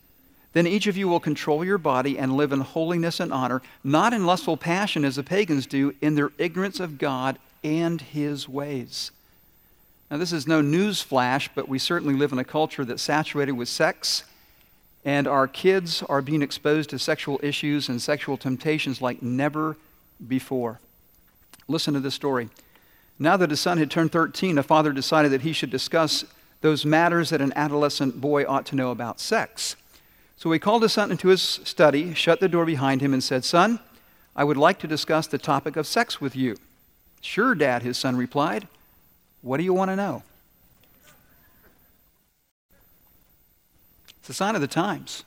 Then 0.52 0.66
each 0.66 0.86
of 0.86 0.96
you 0.96 1.08
will 1.08 1.18
control 1.18 1.64
your 1.64 1.78
body 1.78 2.16
and 2.16 2.36
live 2.36 2.52
in 2.52 2.60
holiness 2.60 3.18
and 3.18 3.32
honor, 3.32 3.60
not 3.82 4.12
in 4.12 4.26
lustful 4.26 4.56
passion 4.56 5.04
as 5.04 5.16
the 5.16 5.24
pagans 5.24 5.66
do, 5.66 5.94
in 6.00 6.14
their 6.14 6.30
ignorance 6.38 6.78
of 6.78 6.98
God 6.98 7.38
and 7.64 8.00
his 8.00 8.48
ways. 8.48 9.10
Now, 10.10 10.18
this 10.18 10.32
is 10.32 10.46
no 10.46 10.60
news 10.60 11.02
flash, 11.02 11.50
but 11.52 11.68
we 11.68 11.80
certainly 11.80 12.14
live 12.14 12.30
in 12.30 12.38
a 12.38 12.44
culture 12.44 12.84
that's 12.84 13.02
saturated 13.02 13.52
with 13.52 13.68
sex, 13.68 14.22
and 15.04 15.26
our 15.26 15.48
kids 15.48 16.04
are 16.04 16.22
being 16.22 16.42
exposed 16.42 16.90
to 16.90 17.00
sexual 17.00 17.40
issues 17.42 17.88
and 17.88 18.00
sexual 18.00 18.36
temptations 18.36 19.02
like 19.02 19.22
never 19.22 19.76
before. 20.28 20.78
Listen 21.66 21.94
to 21.94 22.00
this 22.00 22.14
story. 22.14 22.48
Now 23.18 23.36
that 23.36 23.50
his 23.50 23.60
son 23.60 23.78
had 23.78 23.90
turned 23.90 24.12
13, 24.12 24.58
a 24.58 24.62
father 24.62 24.92
decided 24.92 25.30
that 25.32 25.42
he 25.42 25.52
should 25.52 25.70
discuss 25.70 26.24
those 26.60 26.84
matters 26.84 27.30
that 27.30 27.40
an 27.40 27.52
adolescent 27.54 28.20
boy 28.20 28.44
ought 28.48 28.66
to 28.66 28.76
know 28.76 28.90
about 28.90 29.20
sex. 29.20 29.76
So 30.36 30.50
he 30.50 30.58
called 30.58 30.82
his 30.82 30.92
son 30.92 31.10
into 31.10 31.28
his 31.28 31.40
study, 31.40 32.14
shut 32.14 32.40
the 32.40 32.48
door 32.48 32.64
behind 32.64 33.00
him, 33.00 33.12
and 33.12 33.22
said, 33.22 33.44
Son, 33.44 33.78
I 34.34 34.44
would 34.44 34.56
like 34.56 34.78
to 34.80 34.88
discuss 34.88 35.26
the 35.26 35.38
topic 35.38 35.76
of 35.76 35.86
sex 35.86 36.20
with 36.20 36.34
you. 36.34 36.56
Sure, 37.20 37.54
Dad, 37.54 37.82
his 37.82 37.96
son 37.96 38.16
replied. 38.16 38.66
What 39.42 39.58
do 39.58 39.62
you 39.62 39.72
want 39.72 39.90
to 39.90 39.96
know? 39.96 40.22
It's 44.20 44.30
a 44.30 44.34
sign 44.34 44.54
of 44.54 44.60
the 44.60 44.66
times. 44.66 45.24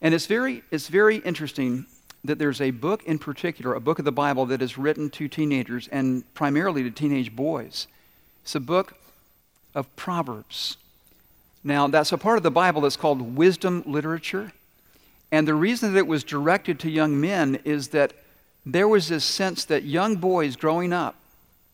And 0.00 0.14
it's 0.14 0.26
very, 0.26 0.62
it's 0.70 0.88
very 0.88 1.16
interesting 1.16 1.86
that 2.24 2.38
there's 2.38 2.60
a 2.60 2.70
book 2.70 3.02
in 3.04 3.18
particular, 3.18 3.74
a 3.74 3.80
book 3.80 3.98
of 3.98 4.04
the 4.04 4.12
Bible 4.12 4.46
that 4.46 4.62
is 4.62 4.76
written 4.76 5.10
to 5.10 5.28
teenagers 5.28 5.88
and 5.88 6.22
primarily 6.34 6.82
to 6.82 6.90
teenage 6.90 7.34
boys. 7.34 7.86
It's 8.42 8.54
a 8.54 8.60
book 8.60 8.94
of 9.74 9.94
Proverbs. 9.96 10.76
Now, 11.62 11.86
that's 11.88 12.12
a 12.12 12.18
part 12.18 12.36
of 12.36 12.42
the 12.42 12.50
Bible 12.50 12.82
that's 12.82 12.96
called 12.96 13.36
wisdom 13.36 13.82
literature. 13.86 14.52
And 15.32 15.46
the 15.46 15.54
reason 15.54 15.92
that 15.92 15.98
it 15.98 16.06
was 16.06 16.24
directed 16.24 16.80
to 16.80 16.90
young 16.90 17.20
men 17.20 17.60
is 17.64 17.88
that 17.88 18.12
there 18.66 18.88
was 18.88 19.08
this 19.08 19.24
sense 19.24 19.64
that 19.66 19.84
young 19.84 20.16
boys 20.16 20.56
growing 20.56 20.92
up, 20.92 21.16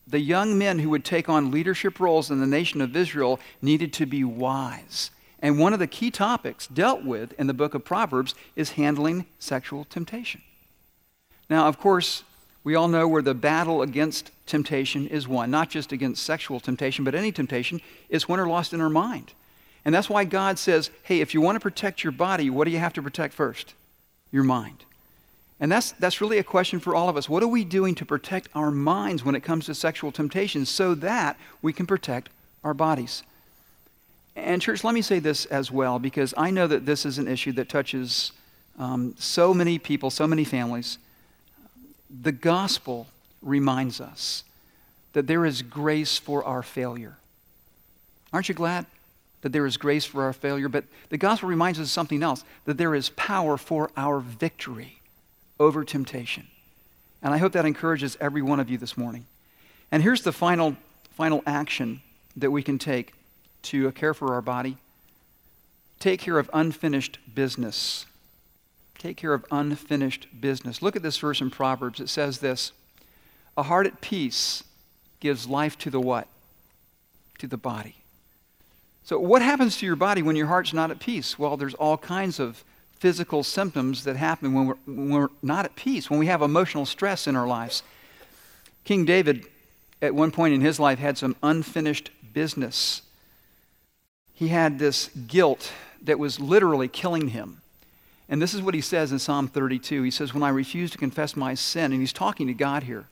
the 0.07 0.19
young 0.19 0.57
men 0.57 0.79
who 0.79 0.89
would 0.89 1.03
take 1.03 1.27
on 1.27 1.51
leadership 1.51 1.99
roles 1.99 2.31
in 2.31 2.39
the 2.39 2.47
nation 2.47 2.81
of 2.81 2.95
Israel, 2.95 3.39
needed 3.61 3.91
to 3.93 4.05
be 4.05 4.23
wise. 4.23 5.11
And 5.39 5.59
one 5.59 5.73
of 5.73 5.79
the 5.79 5.87
key 5.87 6.09
topics 6.09 6.67
dealt 6.67 7.03
with 7.03 7.33
in 7.39 7.47
the 7.47 7.53
book 7.53 7.73
of 7.73 7.85
Proverbs 7.85 8.33
is 8.55 8.71
handling 8.71 9.25
sexual 9.39 9.85
temptation. 9.85 10.41
Now, 11.49 11.67
of 11.67 11.79
course, 11.79 12.23
we 12.63 12.75
all 12.75 12.87
know 12.87 13.07
where 13.07 13.21
the 13.21 13.33
battle 13.33 13.81
against 13.81 14.31
temptation 14.45 15.07
is 15.07 15.27
won, 15.27 15.51
not 15.51 15.69
just 15.69 15.91
against 15.91 16.23
sexual 16.23 16.59
temptation, 16.59 17.05
but 17.05 17.15
any 17.15 17.31
temptation, 17.31 17.81
is 18.09 18.27
won 18.27 18.39
or 18.39 18.47
lost 18.47 18.73
in 18.73 18.81
our 18.81 18.89
mind. 18.89 19.33
And 19.85 19.95
that's 19.95 20.09
why 20.09 20.25
God 20.25 20.59
says, 20.59 20.89
hey, 21.03 21.21
if 21.21 21.33
you 21.33 21.39
want 21.39 21.55
to 21.55 21.61
protect 21.61 22.03
your 22.03 22.11
body, 22.11 22.49
what 22.49 22.65
do 22.65 22.71
you 22.71 22.79
have 22.79 22.93
to 22.93 23.01
protect 23.01 23.33
first? 23.33 23.73
Your 24.31 24.43
mind. 24.43 24.83
And 25.59 25.71
that's, 25.71 25.93
that's 25.93 26.19
really 26.19 26.39
a 26.39 26.43
question 26.43 26.79
for 26.79 26.93
all 26.93 27.09
of 27.09 27.17
us. 27.17 27.29
What 27.29 27.41
are 27.41 27.47
we 27.47 27.63
doing 27.63 27.95
to 27.95 28.05
protect 28.05 28.49
our 28.53 28.69
minds 28.69 29.23
when 29.23 29.33
it 29.33 29.43
comes 29.43 29.65
to 29.67 29.75
sexual 29.75 30.11
temptation 30.11 30.65
so 30.65 30.93
that 30.95 31.37
we 31.61 31.73
can 31.73 31.87
protect 31.87 32.29
our 32.63 32.73
bodies? 32.73 33.23
And, 34.37 34.61
church, 34.61 34.83
let 34.83 34.93
me 34.93 35.01
say 35.01 35.17
this 35.17 35.45
as 35.45 35.71
well, 35.71 35.97
because 35.97 36.31
I 36.37 36.51
know 36.51 36.67
that 36.67 36.85
this 36.85 37.07
is 37.07 37.17
an 37.17 37.27
issue 37.27 37.51
that 37.53 37.69
touches 37.69 38.33
um, 38.77 39.15
so 39.17 39.51
many 39.51 39.79
people, 39.79 40.11
so 40.11 40.27
many 40.27 40.43
families. 40.43 40.99
The 42.21 42.31
gospel 42.31 43.07
reminds 43.41 43.99
us 43.99 44.43
that 45.13 45.25
there 45.25 45.43
is 45.43 45.63
grace 45.63 46.19
for 46.19 46.43
our 46.43 46.61
failure. 46.61 47.17
Aren't 48.31 48.47
you 48.47 48.53
glad 48.53 48.85
that 49.41 49.53
there 49.53 49.65
is 49.65 49.75
grace 49.75 50.05
for 50.05 50.21
our 50.23 50.33
failure? 50.33 50.69
But 50.69 50.83
the 51.09 51.17
gospel 51.17 51.49
reminds 51.49 51.79
us 51.79 51.87
of 51.87 51.91
something 51.91 52.21
else 52.21 52.43
that 52.65 52.77
there 52.77 52.93
is 52.93 53.09
power 53.09 53.57
for 53.57 53.89
our 53.97 54.19
victory 54.19 54.99
over 55.59 55.83
temptation. 55.83 56.45
And 57.23 57.33
I 57.33 57.37
hope 57.37 57.53
that 57.53 57.65
encourages 57.65 58.15
every 58.21 58.43
one 58.43 58.59
of 58.59 58.69
you 58.69 58.77
this 58.77 58.95
morning. 58.95 59.25
And 59.91 60.03
here's 60.03 60.21
the 60.21 60.31
final, 60.31 60.77
final 61.13 61.41
action 61.47 62.01
that 62.35 62.51
we 62.51 62.61
can 62.61 62.77
take 62.77 63.13
to 63.63 63.91
care 63.91 64.13
for 64.13 64.33
our 64.33 64.41
body 64.41 64.77
take 65.99 66.19
care 66.19 66.37
of 66.37 66.49
unfinished 66.53 67.19
business. 67.33 68.05
Take 68.97 69.17
care 69.17 69.33
of 69.33 69.45
unfinished 69.51 70.27
business. 70.39 70.81
Look 70.81 70.95
at 70.95 71.03
this 71.03 71.17
verse 71.17 71.41
in 71.41 71.49
Proverbs. 71.49 71.99
It 71.99 72.09
says 72.09 72.39
this 72.39 72.71
A 73.55 73.63
heart 73.63 73.87
at 73.87 74.01
peace 74.01 74.63
gives 75.19 75.47
life 75.47 75.77
to 75.79 75.89
the 75.89 75.99
what? 75.99 76.27
To 77.39 77.47
the 77.47 77.57
body. 77.57 77.95
So, 79.03 79.19
what 79.19 79.41
happens 79.41 79.77
to 79.77 79.85
your 79.85 79.95
body 79.95 80.21
when 80.21 80.35
your 80.35 80.47
heart's 80.47 80.73
not 80.73 80.91
at 80.91 80.99
peace? 80.99 81.39
Well, 81.39 81.57
there's 81.57 81.75
all 81.75 81.97
kinds 81.97 82.39
of 82.39 82.63
physical 82.93 83.43
symptoms 83.43 84.03
that 84.05 84.15
happen 84.15 84.53
when 84.53 84.65
we're, 84.65 84.77
when 84.85 85.09
we're 85.09 85.29
not 85.43 85.65
at 85.65 85.75
peace, 85.75 86.09
when 86.09 86.19
we 86.19 86.25
have 86.25 86.41
emotional 86.41 86.85
stress 86.85 87.27
in 87.27 87.35
our 87.35 87.47
lives. 87.47 87.83
King 88.83 89.05
David, 89.05 89.45
at 90.01 90.15
one 90.15 90.31
point 90.31 90.55
in 90.55 90.61
his 90.61 90.79
life, 90.79 90.97
had 90.97 91.17
some 91.17 91.35
unfinished 91.43 92.09
business 92.33 93.03
he 94.37 94.49
had 94.49 94.77
this 94.77 95.09
guilt 95.25 95.71
that 96.03 96.19
was 96.19 96.39
literally 96.39 96.87
killing 96.87 97.29
him. 97.29 97.59
And 98.29 98.39
this 98.39 98.53
is 98.53 98.61
what 98.61 98.75
he 98.75 98.81
says 98.81 99.11
in 99.11 99.17
Psalm 99.17 99.47
32. 99.47 100.03
He 100.03 100.11
says, 100.11 100.31
When 100.31 100.43
I 100.43 100.49
refused 100.49 100.93
to 100.93 100.99
confess 100.99 101.35
my 101.35 101.55
sin, 101.55 101.91
and 101.91 101.99
he's 101.99 102.13
talking 102.13 102.45
to 102.45 102.53
God 102.53 102.83
here. 102.83 103.05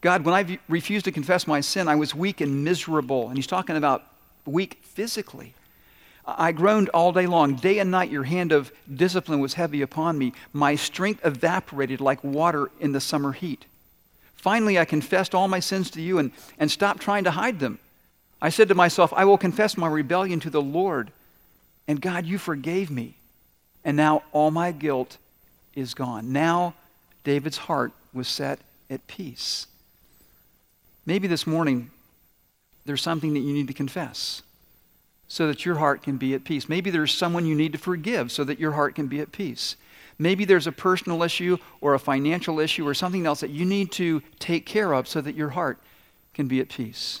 God, 0.00 0.24
when 0.24 0.34
I 0.34 0.58
refused 0.68 1.04
to 1.04 1.12
confess 1.12 1.46
my 1.46 1.60
sin, 1.60 1.86
I 1.86 1.94
was 1.94 2.16
weak 2.16 2.40
and 2.40 2.64
miserable. 2.64 3.28
And 3.28 3.38
he's 3.38 3.46
talking 3.46 3.76
about 3.76 4.02
weak 4.44 4.80
physically. 4.82 5.54
I 6.26 6.50
groaned 6.50 6.88
all 6.88 7.12
day 7.12 7.28
long. 7.28 7.54
Day 7.54 7.78
and 7.78 7.92
night, 7.92 8.10
your 8.10 8.24
hand 8.24 8.50
of 8.50 8.72
discipline 8.92 9.38
was 9.38 9.54
heavy 9.54 9.82
upon 9.82 10.18
me. 10.18 10.32
My 10.52 10.74
strength 10.74 11.24
evaporated 11.24 12.00
like 12.00 12.24
water 12.24 12.72
in 12.80 12.90
the 12.90 13.00
summer 13.00 13.30
heat. 13.30 13.66
Finally, 14.34 14.80
I 14.80 14.84
confessed 14.84 15.32
all 15.32 15.46
my 15.46 15.60
sins 15.60 15.92
to 15.92 16.02
you 16.02 16.18
and, 16.18 16.32
and 16.58 16.68
stopped 16.68 17.02
trying 17.02 17.22
to 17.22 17.30
hide 17.30 17.60
them. 17.60 17.78
I 18.42 18.48
said 18.48 18.68
to 18.68 18.74
myself, 18.74 19.12
I 19.14 19.24
will 19.24 19.38
confess 19.38 19.76
my 19.76 19.86
rebellion 19.86 20.40
to 20.40 20.50
the 20.50 20.60
Lord. 20.60 21.12
And 21.86 22.00
God, 22.00 22.26
you 22.26 22.38
forgave 22.38 22.90
me. 22.90 23.14
And 23.84 23.96
now 23.96 24.24
all 24.32 24.50
my 24.50 24.72
guilt 24.72 25.16
is 25.76 25.94
gone. 25.94 26.32
Now 26.32 26.74
David's 27.22 27.56
heart 27.56 27.92
was 28.12 28.26
set 28.26 28.58
at 28.90 29.06
peace. 29.06 29.68
Maybe 31.06 31.28
this 31.28 31.46
morning 31.46 31.90
there's 32.84 33.00
something 33.00 33.32
that 33.34 33.40
you 33.40 33.52
need 33.52 33.68
to 33.68 33.74
confess 33.74 34.42
so 35.28 35.46
that 35.46 35.64
your 35.64 35.76
heart 35.76 36.02
can 36.02 36.16
be 36.16 36.34
at 36.34 36.44
peace. 36.44 36.68
Maybe 36.68 36.90
there's 36.90 37.14
someone 37.14 37.46
you 37.46 37.54
need 37.54 37.72
to 37.72 37.78
forgive 37.78 38.32
so 38.32 38.42
that 38.42 38.58
your 38.58 38.72
heart 38.72 38.96
can 38.96 39.06
be 39.06 39.20
at 39.20 39.30
peace. 39.30 39.76
Maybe 40.18 40.44
there's 40.44 40.66
a 40.66 40.72
personal 40.72 41.22
issue 41.22 41.58
or 41.80 41.94
a 41.94 41.98
financial 42.00 42.58
issue 42.58 42.86
or 42.86 42.92
something 42.92 43.24
else 43.24 43.40
that 43.40 43.50
you 43.50 43.64
need 43.64 43.92
to 43.92 44.20
take 44.40 44.66
care 44.66 44.92
of 44.92 45.06
so 45.06 45.20
that 45.20 45.36
your 45.36 45.50
heart 45.50 45.78
can 46.34 46.48
be 46.48 46.60
at 46.60 46.68
peace. 46.68 47.20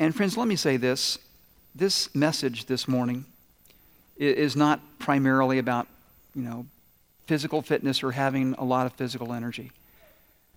And 0.00 0.16
friends, 0.16 0.38
let 0.38 0.48
me 0.48 0.56
say 0.56 0.78
this. 0.78 1.18
This 1.74 2.12
message 2.14 2.64
this 2.64 2.88
morning 2.88 3.26
is 4.16 4.56
not 4.56 4.80
primarily 4.98 5.58
about, 5.58 5.88
you 6.34 6.40
know, 6.40 6.64
physical 7.26 7.60
fitness 7.60 8.02
or 8.02 8.12
having 8.12 8.54
a 8.54 8.64
lot 8.64 8.86
of 8.86 8.94
physical 8.94 9.34
energy. 9.34 9.72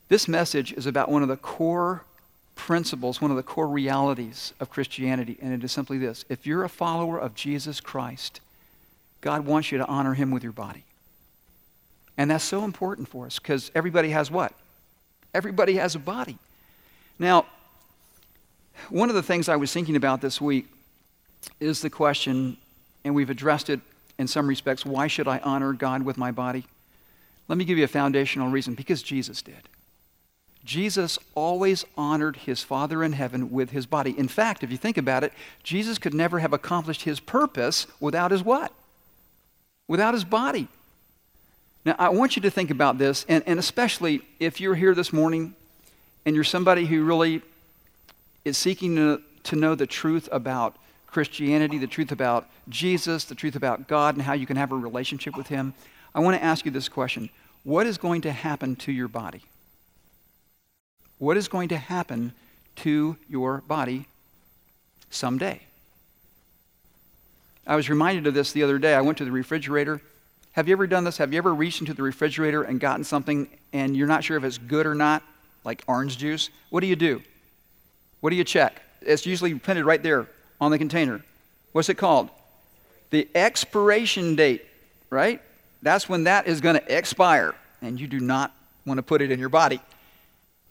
This 0.08 0.30
message 0.30 0.72
is 0.72 0.86
about 0.86 1.10
one 1.10 1.24
of 1.24 1.28
the 1.28 1.36
core 1.36 2.06
principles, 2.56 3.20
one 3.20 3.32
of 3.32 3.38
the 3.38 3.44
core 3.44 3.68
realities 3.68 4.54
of 4.62 4.70
Christianity, 4.70 5.38
and 5.42 5.54
it 5.54 5.62
is 5.62 5.74
simply 5.74 5.98
this. 5.98 6.24
If 6.30 6.48
you're 6.48 6.64
a 6.64 6.70
follower 6.70 7.20
of 7.20 7.36
Jesus 7.36 7.82
Christ, 7.82 8.40
God 9.20 9.46
wants 9.46 9.74
you 9.74 9.78
to 9.78 9.86
honor 9.88 10.14
him 10.14 10.32
with 10.32 10.44
your 10.44 10.54
body. 10.54 10.86
And 12.18 12.32
that's 12.32 12.46
so 12.46 12.64
important 12.64 13.10
for 13.10 13.26
us 13.26 13.40
because 13.40 13.72
everybody 13.76 14.12
has 14.12 14.32
what? 14.32 14.54
Everybody 15.34 15.76
has 15.76 15.96
a 15.96 16.00
body. 16.00 16.38
Now, 17.20 17.46
one 18.90 19.10
of 19.10 19.16
the 19.16 19.24
things 19.24 19.50
I 19.50 19.56
was 19.56 19.72
thinking 19.72 19.96
about 19.96 20.22
this 20.22 20.40
week 20.40 20.66
is 21.60 21.82
the 21.82 21.90
question, 21.90 22.58
and 23.04 23.16
we've 23.16 23.30
addressed 23.30 23.70
it 23.70 23.80
in 24.18 24.28
some 24.28 24.48
respects 24.48 24.86
why 24.86 25.08
should 25.08 25.28
I 25.28 25.40
honor 25.40 25.74
God 25.74 26.04
with 26.04 26.18
my 26.18 26.32
body? 26.32 26.66
Let 27.48 27.58
me 27.58 27.66
give 27.66 27.78
you 27.78 27.84
a 27.84 27.90
foundational 27.90 28.50
reason 28.50 28.74
because 28.74 29.04
Jesus 29.04 29.42
did. 29.42 29.68
Jesus 30.64 31.20
always 31.36 31.84
honored 31.98 32.38
his 32.38 32.64
Father 32.64 33.04
in 33.04 33.14
heaven 33.14 33.52
with 33.52 33.72
his 33.72 33.86
body. 33.86 34.18
In 34.18 34.30
fact, 34.30 34.64
if 34.64 34.72
you 34.72 34.78
think 34.78 34.98
about 34.98 35.24
it, 35.24 35.34
Jesus 35.62 35.98
could 35.98 36.14
never 36.14 36.40
have 36.40 36.54
accomplished 36.54 37.04
his 37.04 37.20
purpose 37.20 37.86
without 38.00 38.32
his 38.32 38.44
what? 38.44 38.72
Without 39.90 40.14
his 40.14 40.24
body. 40.24 40.70
Now, 41.86 41.96
I 42.00 42.10
want 42.10 42.38
you 42.38 42.42
to 42.44 42.50
think 42.50 42.72
about 42.72 42.98
this, 42.98 43.26
and, 43.28 43.44
and 43.46 43.60
especially 43.60 44.22
if 44.40 44.62
you're 44.62 44.76
here 44.76 44.96
this 44.96 45.12
morning 45.12 45.54
and 46.26 46.34
you're 46.34 46.46
somebody 46.46 46.86
who 46.86 47.04
really 47.04 47.42
is 48.46 48.58
seeking 48.58 48.96
to, 48.96 49.22
to 49.44 49.56
know 49.56 49.76
the 49.76 49.88
truth 49.88 50.28
about 50.32 50.76
Christianity, 51.08 51.78
the 51.78 51.88
truth 51.88 52.12
about 52.12 52.48
Jesus, 52.70 53.26
the 53.26 53.36
truth 53.36 53.56
about 53.56 53.88
God, 53.88 54.16
and 54.16 54.24
how 54.24 54.34
you 54.34 54.48
can 54.48 54.58
have 54.58 54.72
a 54.72 54.76
relationship 54.76 55.38
with 55.38 55.48
Him, 55.48 55.74
I 56.16 56.20
want 56.20 56.38
to 56.38 56.44
ask 56.44 56.66
you 56.66 56.72
this 56.72 56.90
question 56.90 57.30
What 57.64 57.88
is 57.88 57.98
going 57.98 58.22
to 58.22 58.32
happen 58.32 58.76
to 58.78 58.92
your 58.92 59.08
body? 59.08 59.44
What 61.20 61.38
is 61.38 61.48
going 61.48 61.70
to 61.70 61.78
happen 61.78 62.34
to 62.78 63.16
your 63.30 63.62
body 63.62 64.08
someday? 65.10 65.62
I 67.66 67.76
was 67.76 67.90
reminded 67.90 68.28
of 68.28 68.34
this 68.34 68.52
the 68.52 68.64
other 68.64 68.78
day. 68.78 68.94
I 68.94 69.02
went 69.02 69.20
to 69.20 69.26
the 69.26 69.32
refrigerator. 69.32 70.02
Have 70.54 70.68
you 70.68 70.74
ever 70.74 70.86
done 70.86 71.04
this? 71.04 71.18
Have 71.18 71.32
you 71.32 71.38
ever 71.38 71.54
reached 71.54 71.80
into 71.80 71.94
the 71.94 72.04
refrigerator 72.04 72.64
and 72.64 72.80
gotten 72.80 73.04
something 73.04 73.48
and 73.72 73.96
you're 73.96 74.08
not 74.08 74.24
sure 74.24 74.38
if 74.38 74.44
it's 74.44 74.58
good 74.58 74.86
or 74.86 74.94
not, 74.94 75.24
like 75.64 75.84
orange 75.88 76.18
juice? 76.18 76.50
What 76.70 76.82
do 76.82 76.88
you 76.88 76.96
do? 76.96 77.24
What 78.24 78.30
do 78.30 78.38
you 78.38 78.46
check? 78.46 78.82
It's 79.02 79.26
usually 79.26 79.54
printed 79.56 79.84
right 79.84 80.02
there 80.02 80.28
on 80.62 80.72
the 80.72 80.78
container. 80.78 81.22
What's 81.74 81.90
it 81.90 81.96
called? 81.96 82.30
The 83.10 83.28
expiration 83.36 84.38
date, 84.38 84.66
right? 85.10 85.42
That's 85.82 86.08
when 86.08 86.24
that 86.24 86.48
is 86.48 86.62
going 86.62 86.76
to 86.78 86.98
expire, 86.98 87.54
and 87.82 88.00
you 88.00 88.08
do 88.08 88.22
not 88.22 88.56
want 88.86 88.98
to 88.98 89.02
put 89.02 89.22
it 89.22 89.30
in 89.30 89.42
your 89.42 89.50
body. 89.50 89.82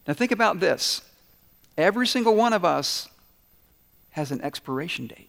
Now, 0.09 0.15
think 0.15 0.33
about 0.33 0.61
this 0.61 1.03
every 1.77 2.07
single 2.07 2.35
one 2.35 2.55
of 2.55 2.65
us 2.65 3.11
has 4.13 4.31
an 4.31 4.41
expiration 4.41 5.07
date. 5.07 5.29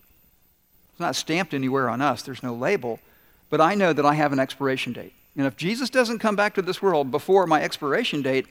It's 0.91 1.01
not 1.01 1.17
stamped 1.17 1.53
anywhere 1.53 1.89
on 1.89 2.01
us, 2.01 2.21
there's 2.21 2.41
no 2.41 2.53
label, 2.53 3.01
but 3.49 3.59
I 3.59 3.75
know 3.75 3.91
that 3.91 4.05
I 4.05 4.13
have 4.13 4.31
an 4.31 4.39
expiration 4.39 4.93
date. 4.93 5.13
And 5.35 5.45
if 5.45 5.57
Jesus 5.57 5.89
doesn't 5.89 6.19
come 6.19 6.37
back 6.37 6.53
to 6.53 6.61
this 6.61 6.81
world 6.81 7.11
before 7.11 7.45
my 7.47 7.61
expiration 7.61 8.21
date, 8.21 8.47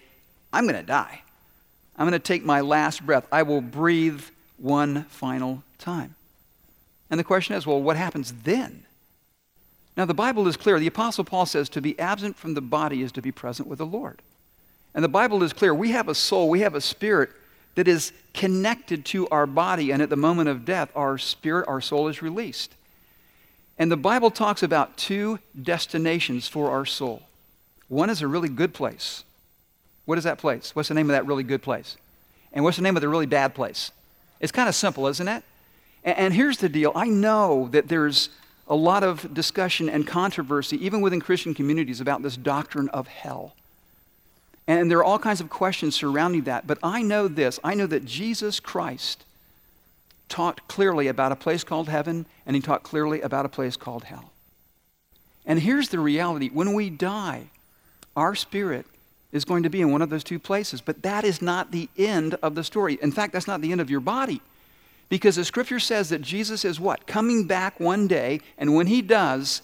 I'm 0.53 0.65
going 0.65 0.79
to 0.79 0.83
die. 0.83 1.23
I'm 1.97 2.09
going 2.09 2.13
to 2.13 2.19
take 2.19 2.45
my 2.45 2.61
last 2.61 3.05
breath. 3.05 3.27
I 3.31 3.43
will 3.43 3.61
breathe 3.61 4.23
one 4.57 5.05
final 5.05 5.63
time. 5.79 6.15
And 7.11 7.21
the 7.21 7.25
question 7.25 7.55
is, 7.55 7.67
well, 7.67 7.83
what 7.83 7.97
happens 7.97 8.33
then? 8.45 8.85
Now, 9.97 10.07
the 10.07 10.15
Bible 10.15 10.49
is 10.49 10.57
clear. 10.57 10.79
The 10.79 10.87
Apostle 10.87 11.25
Paul 11.25 11.45
says 11.45 11.69
to 11.71 11.83
be 11.83 11.99
absent 11.99 12.37
from 12.37 12.55
the 12.55 12.63
body 12.63 13.03
is 13.03 13.13
to 13.13 13.23
be 13.23 13.31
present 13.31 13.69
with 13.69 13.79
the 13.79 13.87
Lord. 13.87 14.23
And 14.95 15.05
the 15.05 15.09
Bible 15.09 15.43
is 15.43 15.53
clear. 15.53 15.75
We 15.75 15.91
have 15.91 16.09
a 16.09 16.15
soul, 16.15 16.49
we 16.49 16.61
have 16.61 16.75
a 16.75 16.81
spirit 16.81 17.31
that 17.75 17.89
is 17.89 18.13
connected 18.35 19.05
to 19.07 19.29
our 19.29 19.47
body, 19.47 19.91
and 19.91 20.03
at 20.03 20.11
the 20.11 20.17
moment 20.17 20.49
of 20.49 20.65
death, 20.65 20.91
our 20.95 21.17
spirit, 21.19 21.67
our 21.69 21.81
soul 21.81 22.09
is 22.09 22.23
released. 22.23 22.75
And 23.79 23.91
the 23.91 23.97
Bible 23.97 24.31
talks 24.31 24.63
about 24.63 24.97
two 24.97 25.39
destinations 25.61 26.49
for 26.49 26.71
our 26.71 26.85
soul. 26.85 27.23
One 27.89 28.11
is 28.11 28.23
a 28.23 28.29
really 28.29 28.49
good 28.49 28.75
place. 28.75 29.25
What 30.05 30.19
is 30.19 30.25
that 30.25 30.39
place? 30.39 30.75
What's 30.75 30.89
the 30.89 30.95
name 30.95 31.09
of 31.09 31.15
that 31.15 31.27
really 31.27 31.45
good 31.45 31.63
place? 31.63 31.97
And 32.53 32.65
what's 32.65 32.77
the 32.77 32.83
name 32.83 32.97
of 32.97 33.03
the 33.03 33.09
really 33.09 33.27
bad 33.27 33.55
place? 33.55 33.93
It's 34.41 34.53
kind 34.53 34.69
of 34.69 34.75
simple, 34.75 35.07
isn't 35.07 35.29
it? 35.29 35.45
And, 36.05 36.19
and 36.19 36.35
here's 36.35 36.59
the 36.59 36.69
deal 36.69 36.93
I 36.95 37.07
know 37.07 37.69
that 37.73 37.89
there's 37.89 38.31
a 38.69 38.75
lot 38.75 39.03
of 39.03 39.35
discussion 39.35 39.89
and 39.89 40.07
controversy, 40.07 40.85
even 40.85 41.01
within 41.01 41.21
Christian 41.21 41.55
communities, 41.55 42.01
about 42.01 42.23
this 42.23 42.37
doctrine 42.37 42.89
of 42.91 43.07
hell. 43.09 43.55
And 44.67 44.91
there 44.91 44.99
are 44.99 45.05
all 45.05 45.19
kinds 45.19 45.41
of 45.41 45.51
questions 45.51 45.95
surrounding 45.95 46.43
that. 46.43 46.67
But 46.67 46.79
I 46.83 47.03
know 47.03 47.29
this 47.29 47.59
I 47.65 47.75
know 47.75 47.87
that 47.87 48.05
Jesus 48.05 48.61
Christ 48.61 49.25
taught 50.29 50.67
clearly 50.69 51.09
about 51.09 51.33
a 51.33 51.37
place 51.37 51.63
called 51.65 51.89
heaven, 51.89 52.27
and 52.47 52.57
he 52.57 52.63
taught 52.63 52.83
clearly 52.83 53.21
about 53.21 53.45
a 53.45 53.51
place 53.51 53.77
called 53.77 54.05
hell. 54.05 54.33
And 55.45 55.61
here's 55.61 55.89
the 55.89 55.99
reality 55.99 56.49
when 56.49 56.73
we 56.73 56.89
die, 56.89 57.51
our 58.17 58.35
spirit 58.35 58.87
is 59.33 59.45
going 59.45 59.63
to 59.63 59.71
be 59.71 59.81
in 59.81 59.91
one 59.91 60.03
of 60.03 60.11
those 60.11 60.25
two 60.25 60.39
places. 60.39 60.81
But 60.81 61.03
that 61.03 61.25
is 61.25 61.41
not 61.41 61.73
the 61.73 61.89
end 61.97 62.35
of 62.43 62.55
the 62.55 62.63
story. 62.63 62.99
In 63.03 63.11
fact, 63.11 63.33
that's 63.33 63.47
not 63.47 63.61
the 63.61 63.73
end 63.73 63.81
of 63.81 63.91
your 63.91 64.01
body. 64.01 64.41
Because 65.09 65.37
the 65.37 65.45
scripture 65.45 65.81
says 65.81 66.11
that 66.11 66.23
Jesus 66.23 66.65
is 66.65 66.79
what? 66.79 67.07
Coming 67.07 67.47
back 67.47 67.81
one 67.81 68.07
day, 68.07 68.41
and 68.57 68.75
when 68.75 68.87
he 68.87 69.03
does, 69.03 69.63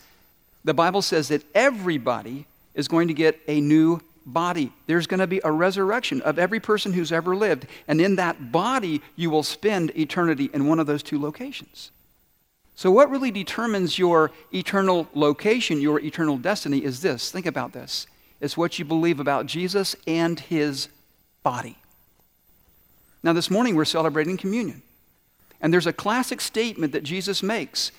the 0.64 0.74
Bible 0.74 1.02
says 1.02 1.28
that 1.28 1.42
everybody 1.54 2.46
is 2.74 2.88
going 2.88 3.08
to 3.08 3.14
get 3.14 3.40
a 3.48 3.60
new 3.60 4.00
body. 4.26 4.72
There's 4.86 5.06
going 5.06 5.20
to 5.20 5.26
be 5.26 5.40
a 5.42 5.50
resurrection 5.50 6.20
of 6.22 6.38
every 6.38 6.60
person 6.60 6.92
who's 6.92 7.12
ever 7.12 7.34
lived. 7.34 7.66
And 7.86 8.00
in 8.00 8.16
that 8.16 8.52
body, 8.52 9.00
you 9.16 9.30
will 9.30 9.42
spend 9.42 9.96
eternity 9.96 10.50
in 10.52 10.66
one 10.66 10.78
of 10.78 10.86
those 10.86 11.02
two 11.02 11.20
locations. 11.20 11.90
So, 12.74 12.90
what 12.90 13.10
really 13.10 13.30
determines 13.30 13.98
your 13.98 14.30
eternal 14.54 15.08
location, 15.14 15.80
your 15.80 15.98
eternal 15.98 16.36
destiny, 16.36 16.84
is 16.84 17.00
this. 17.00 17.30
Think 17.30 17.46
about 17.46 17.72
this 17.72 18.06
it's 18.40 18.56
what 18.56 18.78
you 18.78 18.84
believe 18.84 19.20
about 19.20 19.46
Jesus 19.46 19.96
and 20.06 20.38
his 20.38 20.88
body. 21.42 21.76
Now, 23.22 23.32
this 23.32 23.50
morning 23.50 23.74
we're 23.74 23.84
celebrating 23.84 24.36
communion. 24.36 24.82
And 25.60 25.72
there's 25.72 25.88
a 25.88 25.92
classic 25.92 26.40
statement 26.40 26.92
that 26.92 27.02
Jesus 27.02 27.42
makes 27.42 27.90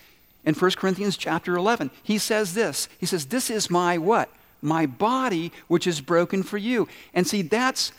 in 0.46 0.56
1 0.56 0.72
Corinthians 0.72 1.18
chapter 1.18 1.56
11. 1.56 1.92
He 2.02 2.18
says 2.18 2.54
this 2.54 2.88
He 3.00 3.06
says, 3.06 3.26
This 3.26 3.50
is 3.50 3.70
my 3.70 3.98
what? 3.98 4.30
my 4.62 4.86
body, 4.86 5.52
which 5.68 5.88
is 5.88 6.02
broken 6.02 6.44
for 6.44 6.58
you. 6.58 6.88
And 7.14 7.28
see, 7.28 7.42
that's, 7.42 7.92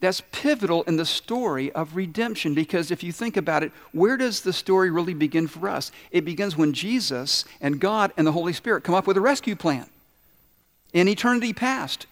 that's 0.00 0.22
pivotal 0.32 0.82
in 0.84 0.96
the 0.96 1.06
story 1.06 1.70
of 1.72 1.96
redemption 1.96 2.54
because 2.54 2.90
if 2.90 3.02
you 3.02 3.12
think 3.12 3.36
about 3.36 3.62
it, 3.62 3.72
where 3.92 4.16
does 4.16 4.40
the 4.40 4.52
story 4.52 4.90
really 4.90 5.14
begin 5.14 5.46
for 5.46 5.68
us? 5.68 5.92
It 6.10 6.24
begins 6.24 6.56
when 6.56 6.72
Jesus 6.72 7.44
and 7.60 7.80
God 7.80 8.12
and 8.16 8.26
the 8.26 8.32
Holy 8.32 8.52
Spirit 8.52 8.84
come 8.84 8.94
up 8.94 9.06
with 9.06 9.16
a 9.16 9.20
rescue 9.20 9.56
plan. 9.56 9.86
In 10.92 11.08
eternity 11.08 11.52
past, 11.52 12.06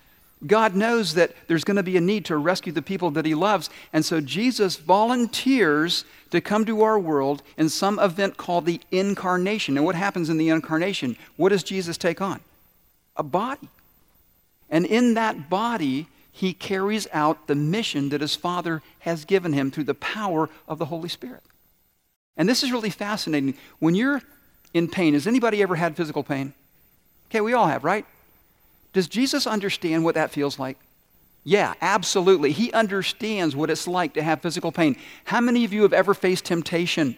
God 0.46 0.76
knows 0.76 1.14
that 1.14 1.34
there's 1.48 1.64
going 1.64 1.78
to 1.78 1.82
be 1.82 1.96
a 1.96 2.00
need 2.00 2.24
to 2.26 2.36
rescue 2.36 2.72
the 2.72 2.82
people 2.82 3.10
that 3.12 3.26
He 3.26 3.34
loves. 3.34 3.70
And 3.92 4.04
so 4.04 4.20
Jesus 4.20 4.76
volunteers 4.76 6.04
to 6.30 6.40
come 6.40 6.64
to 6.66 6.82
our 6.82 6.98
world 6.98 7.42
in 7.56 7.68
some 7.68 7.98
event 7.98 8.36
called 8.36 8.66
the 8.66 8.80
incarnation. 8.92 9.76
And 9.76 9.84
what 9.84 9.96
happens 9.96 10.28
in 10.28 10.38
the 10.38 10.50
incarnation? 10.50 11.16
What 11.36 11.48
does 11.48 11.64
Jesus 11.64 11.98
take 11.98 12.20
on? 12.20 12.40
A 13.16 13.22
body. 13.22 13.68
And 14.70 14.86
in 14.86 15.14
that 15.14 15.50
body, 15.50 16.06
he 16.30 16.52
carries 16.52 17.08
out 17.12 17.48
the 17.48 17.56
mission 17.56 18.10
that 18.10 18.20
his 18.20 18.36
Father 18.36 18.82
has 19.00 19.24
given 19.24 19.52
him 19.52 19.72
through 19.72 19.84
the 19.84 19.94
power 19.94 20.48
of 20.68 20.78
the 20.78 20.84
Holy 20.84 21.08
Spirit. 21.08 21.42
And 22.36 22.48
this 22.48 22.62
is 22.62 22.70
really 22.70 22.90
fascinating. 22.90 23.54
When 23.80 23.96
you're 23.96 24.22
in 24.72 24.86
pain, 24.86 25.14
has 25.14 25.26
anybody 25.26 25.62
ever 25.62 25.74
had 25.74 25.96
physical 25.96 26.22
pain? 26.22 26.52
Okay, 27.28 27.40
we 27.40 27.54
all 27.54 27.66
have, 27.66 27.82
right? 27.82 28.06
Does 28.98 29.06
Jesus 29.06 29.46
understand 29.46 30.02
what 30.02 30.16
that 30.16 30.32
feels 30.32 30.58
like? 30.58 30.76
Yeah, 31.44 31.74
absolutely. 31.80 32.50
He 32.50 32.72
understands 32.72 33.54
what 33.54 33.70
it's 33.70 33.86
like 33.86 34.14
to 34.14 34.22
have 34.24 34.42
physical 34.42 34.72
pain. 34.72 34.96
How 35.22 35.40
many 35.40 35.64
of 35.64 35.72
you 35.72 35.82
have 35.82 35.92
ever 35.92 36.14
faced 36.14 36.46
temptation? 36.46 37.16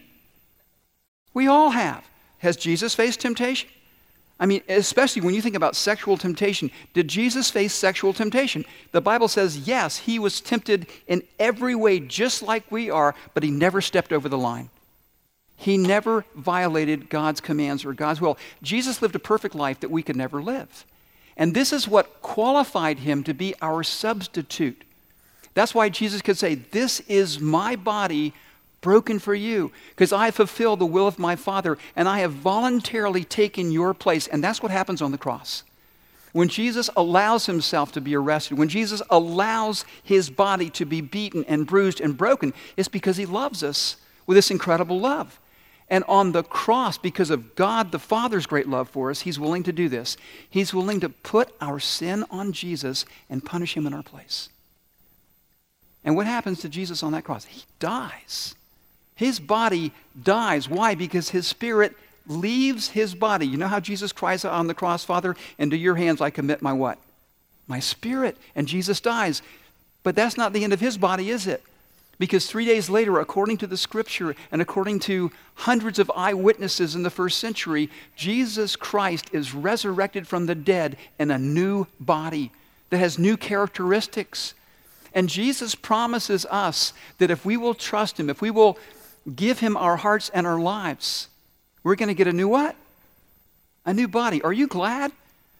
We 1.33 1.47
all 1.47 1.71
have. 1.71 2.05
Has 2.37 2.55
Jesus 2.55 2.93
faced 2.93 3.21
temptation? 3.21 3.67
I 4.39 4.45
mean, 4.45 4.61
especially 4.69 5.23
when 5.23 5.33
you 5.33 5.41
think 5.41 5.55
about 5.55 5.75
sexual 5.75 6.17
temptation. 6.17 6.69
Did 6.93 7.07
Jesus 7.07 7.49
face 7.49 7.73
sexual 7.73 8.13
temptation? 8.13 8.63
The 8.91 9.01
Bible 9.01 9.27
says, 9.27 9.67
yes, 9.67 9.97
he 9.97 10.19
was 10.19 10.39
tempted 10.39 10.85
in 11.07 11.23
every 11.39 11.73
way 11.73 11.99
just 11.99 12.43
like 12.43 12.71
we 12.71 12.91
are, 12.91 13.15
but 13.33 13.41
he 13.41 13.49
never 13.49 13.81
stepped 13.81 14.13
over 14.13 14.29
the 14.29 14.37
line. 14.37 14.69
He 15.57 15.79
never 15.79 16.25
violated 16.35 17.09
God's 17.09 17.41
commands 17.41 17.83
or 17.83 17.93
God's 17.93 18.21
will. 18.21 18.37
Jesus 18.61 19.01
lived 19.01 19.15
a 19.15 19.19
perfect 19.19 19.55
life 19.55 19.79
that 19.79 19.89
we 19.89 20.03
could 20.03 20.15
never 20.15 20.43
live. 20.43 20.85
And 21.41 21.55
this 21.55 21.73
is 21.73 21.87
what 21.87 22.21
qualified 22.21 22.99
him 22.99 23.23
to 23.23 23.33
be 23.33 23.55
our 23.63 23.81
substitute. 23.81 24.83
That's 25.55 25.73
why 25.73 25.89
Jesus 25.89 26.21
could 26.21 26.37
say, 26.37 26.53
This 26.53 26.99
is 27.07 27.39
my 27.39 27.75
body 27.75 28.35
broken 28.81 29.17
for 29.17 29.33
you 29.33 29.71
because 29.89 30.13
I 30.13 30.29
fulfilled 30.29 30.77
the 30.77 30.85
will 30.85 31.07
of 31.07 31.17
my 31.17 31.35
Father 31.35 31.79
and 31.95 32.07
I 32.07 32.19
have 32.19 32.31
voluntarily 32.31 33.23
taken 33.23 33.71
your 33.71 33.95
place. 33.95 34.27
And 34.27 34.43
that's 34.43 34.61
what 34.61 34.71
happens 34.71 35.01
on 35.01 35.11
the 35.11 35.17
cross. 35.17 35.63
When 36.31 36.47
Jesus 36.47 36.91
allows 36.95 37.47
himself 37.47 37.91
to 37.93 38.01
be 38.01 38.15
arrested, 38.15 38.59
when 38.59 38.69
Jesus 38.69 39.01
allows 39.09 39.83
his 40.03 40.29
body 40.29 40.69
to 40.69 40.85
be 40.85 41.01
beaten 41.01 41.43
and 41.47 41.65
bruised 41.65 42.01
and 42.01 42.15
broken, 42.15 42.53
it's 42.77 42.87
because 42.87 43.17
he 43.17 43.25
loves 43.25 43.63
us 43.63 43.95
with 44.27 44.37
this 44.37 44.51
incredible 44.51 44.99
love. 44.99 45.39
And 45.91 46.05
on 46.07 46.31
the 46.31 46.41
cross, 46.41 46.97
because 46.97 47.29
of 47.29 47.53
God 47.53 47.91
the 47.91 47.99
Father's 47.99 48.45
great 48.45 48.67
love 48.67 48.89
for 48.89 49.11
us, 49.11 49.21
he's 49.21 49.37
willing 49.37 49.63
to 49.63 49.73
do 49.73 49.89
this. 49.89 50.15
He's 50.49 50.73
willing 50.73 51.01
to 51.01 51.09
put 51.09 51.53
our 51.59 51.81
sin 51.81 52.23
on 52.31 52.53
Jesus 52.53 53.05
and 53.29 53.43
punish 53.43 53.75
him 53.75 53.85
in 53.85 53.93
our 53.93 54.01
place. 54.01 54.47
And 56.05 56.15
what 56.15 56.27
happens 56.27 56.61
to 56.61 56.69
Jesus 56.69 57.03
on 57.03 57.11
that 57.11 57.25
cross? 57.25 57.43
He 57.43 57.63
dies. 57.79 58.55
His 59.15 59.37
body 59.37 59.91
dies. 60.23 60.69
Why? 60.69 60.95
Because 60.95 61.29
his 61.29 61.45
spirit 61.45 61.93
leaves 62.25 62.87
his 62.87 63.13
body. 63.13 63.45
You 63.45 63.57
know 63.57 63.67
how 63.67 63.81
Jesus 63.81 64.13
cries 64.13 64.45
on 64.45 64.67
the 64.67 64.73
cross, 64.73 65.03
Father, 65.03 65.35
into 65.57 65.75
your 65.75 65.95
hands 65.95 66.21
I 66.21 66.29
commit 66.29 66.61
my 66.61 66.71
what? 66.71 66.99
My 67.67 67.81
spirit. 67.81 68.37
And 68.55 68.65
Jesus 68.65 69.01
dies. 69.01 69.41
But 70.03 70.15
that's 70.15 70.37
not 70.37 70.53
the 70.53 70.63
end 70.63 70.71
of 70.71 70.79
his 70.79 70.97
body, 70.97 71.29
is 71.29 71.47
it? 71.47 71.61
Because 72.21 72.45
three 72.45 72.65
days 72.65 72.87
later, 72.87 73.19
according 73.19 73.57
to 73.57 73.65
the 73.67 73.75
scripture 73.75 74.35
and 74.51 74.61
according 74.61 74.99
to 74.99 75.31
hundreds 75.55 75.97
of 75.97 76.11
eyewitnesses 76.15 76.93
in 76.93 77.01
the 77.01 77.09
first 77.09 77.39
century, 77.39 77.89
Jesus 78.15 78.75
Christ 78.75 79.31
is 79.33 79.55
resurrected 79.55 80.27
from 80.27 80.45
the 80.45 80.53
dead 80.53 80.97
in 81.17 81.31
a 81.31 81.39
new 81.39 81.87
body 81.99 82.51
that 82.91 82.99
has 82.99 83.17
new 83.17 83.37
characteristics. 83.37 84.53
And 85.15 85.29
Jesus 85.29 85.73
promises 85.73 86.45
us 86.51 86.93
that 87.17 87.31
if 87.31 87.43
we 87.43 87.57
will 87.57 87.73
trust 87.73 88.19
him, 88.19 88.29
if 88.29 88.39
we 88.39 88.51
will 88.51 88.77
give 89.35 89.57
him 89.57 89.75
our 89.75 89.97
hearts 89.97 90.29
and 90.29 90.45
our 90.45 90.59
lives, 90.59 91.27
we're 91.83 91.95
going 91.95 92.09
to 92.09 92.13
get 92.13 92.27
a 92.27 92.33
new 92.33 92.49
what? 92.49 92.75
A 93.83 93.95
new 93.95 94.07
body. 94.07 94.43
Are 94.43 94.53
you 94.53 94.67
glad? 94.67 95.11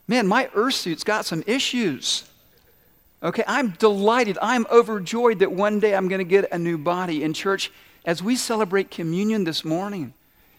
Man, 0.08 0.28
my 0.28 0.47
earth 0.54 0.76
suit's 0.76 1.04
got 1.04 1.26
some 1.26 1.43
issues. 1.47 2.30
Okay, 3.23 3.43
I'm 3.47 3.71
delighted. 3.71 4.38
I'm 4.41 4.65
overjoyed 4.71 5.39
that 5.39 5.51
one 5.51 5.79
day 5.79 5.95
I'm 5.95 6.07
going 6.07 6.19
to 6.19 6.25
get 6.25 6.51
a 6.51 6.57
new 6.57 6.77
body. 6.77 7.23
In 7.23 7.34
church, 7.34 7.71
as 8.05 8.23
we 8.23 8.36
celebrate 8.36 8.89
communion 8.89 9.43
this 9.43 9.63
morning, 9.63 10.13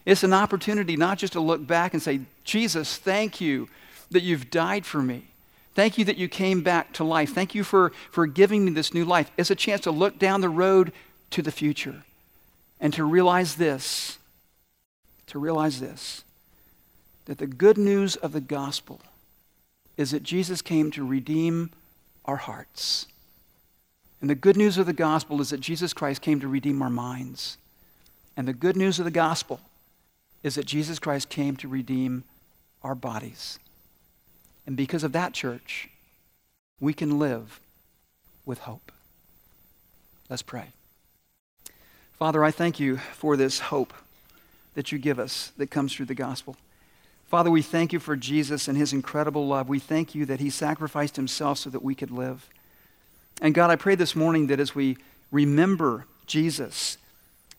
it's 0.05 0.23
an 0.23 0.33
opportunity 0.33 0.95
not 0.95 1.17
just 1.17 1.33
to 1.33 1.39
look 1.39 1.65
back 1.65 1.93
and 1.93 2.01
say, 2.01 2.21
Jesus, 2.43 2.97
thank 2.97 3.41
you 3.41 3.67
that 4.11 4.23
you've 4.23 4.49
died 4.49 4.85
for 4.85 5.01
me. 5.01 5.27
Thank 5.75 5.97
you 5.97 6.05
that 6.05 6.17
you 6.17 6.29
came 6.29 6.61
back 6.61 6.93
to 6.93 7.03
life. 7.03 7.33
Thank 7.33 7.55
you 7.55 7.63
for, 7.63 7.91
for 8.11 8.27
giving 8.27 8.63
me 8.63 8.71
this 8.71 8.93
new 8.93 9.05
life. 9.05 9.31
It's 9.37 9.49
a 9.51 9.55
chance 9.55 9.81
to 9.81 9.91
look 9.91 10.19
down 10.19 10.41
the 10.41 10.49
road 10.49 10.93
to 11.31 11.41
the 11.41 11.51
future 11.51 12.03
and 12.79 12.93
to 12.93 13.03
realize 13.03 13.55
this 13.55 14.19
to 15.27 15.39
realize 15.39 15.79
this 15.79 16.23
that 17.25 17.37
the 17.37 17.47
good 17.47 17.77
news 17.77 18.17
of 18.17 18.33
the 18.33 18.41
gospel 18.41 18.99
is 19.95 20.11
that 20.11 20.21
Jesus 20.21 20.61
came 20.61 20.91
to 20.91 21.07
redeem 21.07 21.71
our 22.25 22.37
hearts. 22.37 23.07
And 24.21 24.29
the 24.29 24.35
good 24.35 24.55
news 24.55 24.77
of 24.77 24.85
the 24.85 24.93
gospel 24.93 25.41
is 25.41 25.49
that 25.49 25.59
Jesus 25.59 25.93
Christ 25.93 26.21
came 26.21 26.39
to 26.39 26.47
redeem 26.47 26.81
our 26.81 26.89
minds. 26.89 27.57
And 28.37 28.47
the 28.47 28.53
good 28.53 28.77
news 28.77 28.99
of 28.99 29.05
the 29.05 29.11
gospel 29.11 29.59
is 30.43 30.55
that 30.55 30.65
Jesus 30.65 30.99
Christ 30.99 31.29
came 31.29 31.55
to 31.57 31.67
redeem 31.67 32.23
our 32.83 32.95
bodies. 32.95 33.59
And 34.65 34.77
because 34.77 35.03
of 35.03 35.11
that, 35.11 35.33
church, 35.33 35.89
we 36.79 36.93
can 36.93 37.19
live 37.19 37.59
with 38.45 38.59
hope. 38.59 38.91
Let's 40.29 40.41
pray. 40.41 40.67
Father, 42.17 42.43
I 42.43 42.51
thank 42.51 42.79
you 42.79 42.97
for 42.97 43.35
this 43.35 43.59
hope 43.59 43.93
that 44.73 44.91
you 44.91 44.97
give 44.97 45.19
us 45.19 45.51
that 45.57 45.69
comes 45.69 45.93
through 45.93 46.05
the 46.05 46.15
gospel. 46.15 46.55
Father, 47.33 47.49
we 47.49 47.63
thank 47.63 47.91
you 47.91 47.99
for 47.99 48.15
Jesus 48.15 48.67
and 48.67 48.77
his 48.77 48.93
incredible 48.93 49.47
love. 49.47 49.67
We 49.67 49.79
thank 49.79 50.13
you 50.13 50.23
that 50.27 50.39
he 50.39 50.51
sacrificed 50.51 51.15
himself 51.15 51.57
so 51.57 51.71
that 51.71 51.81
we 51.81 51.95
could 51.95 52.11
live. 52.11 52.47
And 53.41 53.55
God, 53.55 53.71
I 53.71 53.75
pray 53.75 53.95
this 53.95 54.15
morning 54.15 54.45
that 54.47 54.59
as 54.59 54.75
we 54.75 54.97
remember 55.31 56.05
Jesus, 56.27 56.99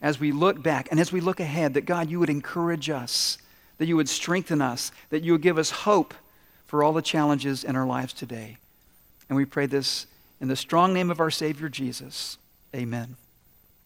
as 0.00 0.20
we 0.20 0.30
look 0.30 0.62
back 0.62 0.87
and 0.92 1.00
as 1.00 1.10
we 1.10 1.20
look 1.20 1.40
ahead, 1.40 1.74
that 1.74 1.87
God, 1.87 2.08
you 2.08 2.20
would 2.20 2.30
encourage 2.30 2.88
us, 2.88 3.37
that 3.78 3.87
you 3.87 3.96
would 3.96 4.08
strengthen 4.08 4.62
us, 4.62 4.92
that 5.10 5.24
you 5.24 5.32
would 5.32 5.42
give 5.42 5.58
us 5.58 5.72
hope 5.72 6.14
for 6.68 6.84
all 6.84 6.92
the 6.92 7.02
challenges 7.02 7.64
in 7.64 7.74
our 7.74 7.84
lives 7.84 8.12
today. 8.12 8.58
And 9.28 9.37
we 9.37 9.44
pray 9.44 9.66
this 9.66 10.06
in 10.40 10.46
the 10.46 10.54
strong 10.54 10.94
name 10.94 11.10
of 11.10 11.18
our 11.18 11.32
Savior 11.32 11.68
Jesus. 11.68 12.38
Amen. 12.76 13.16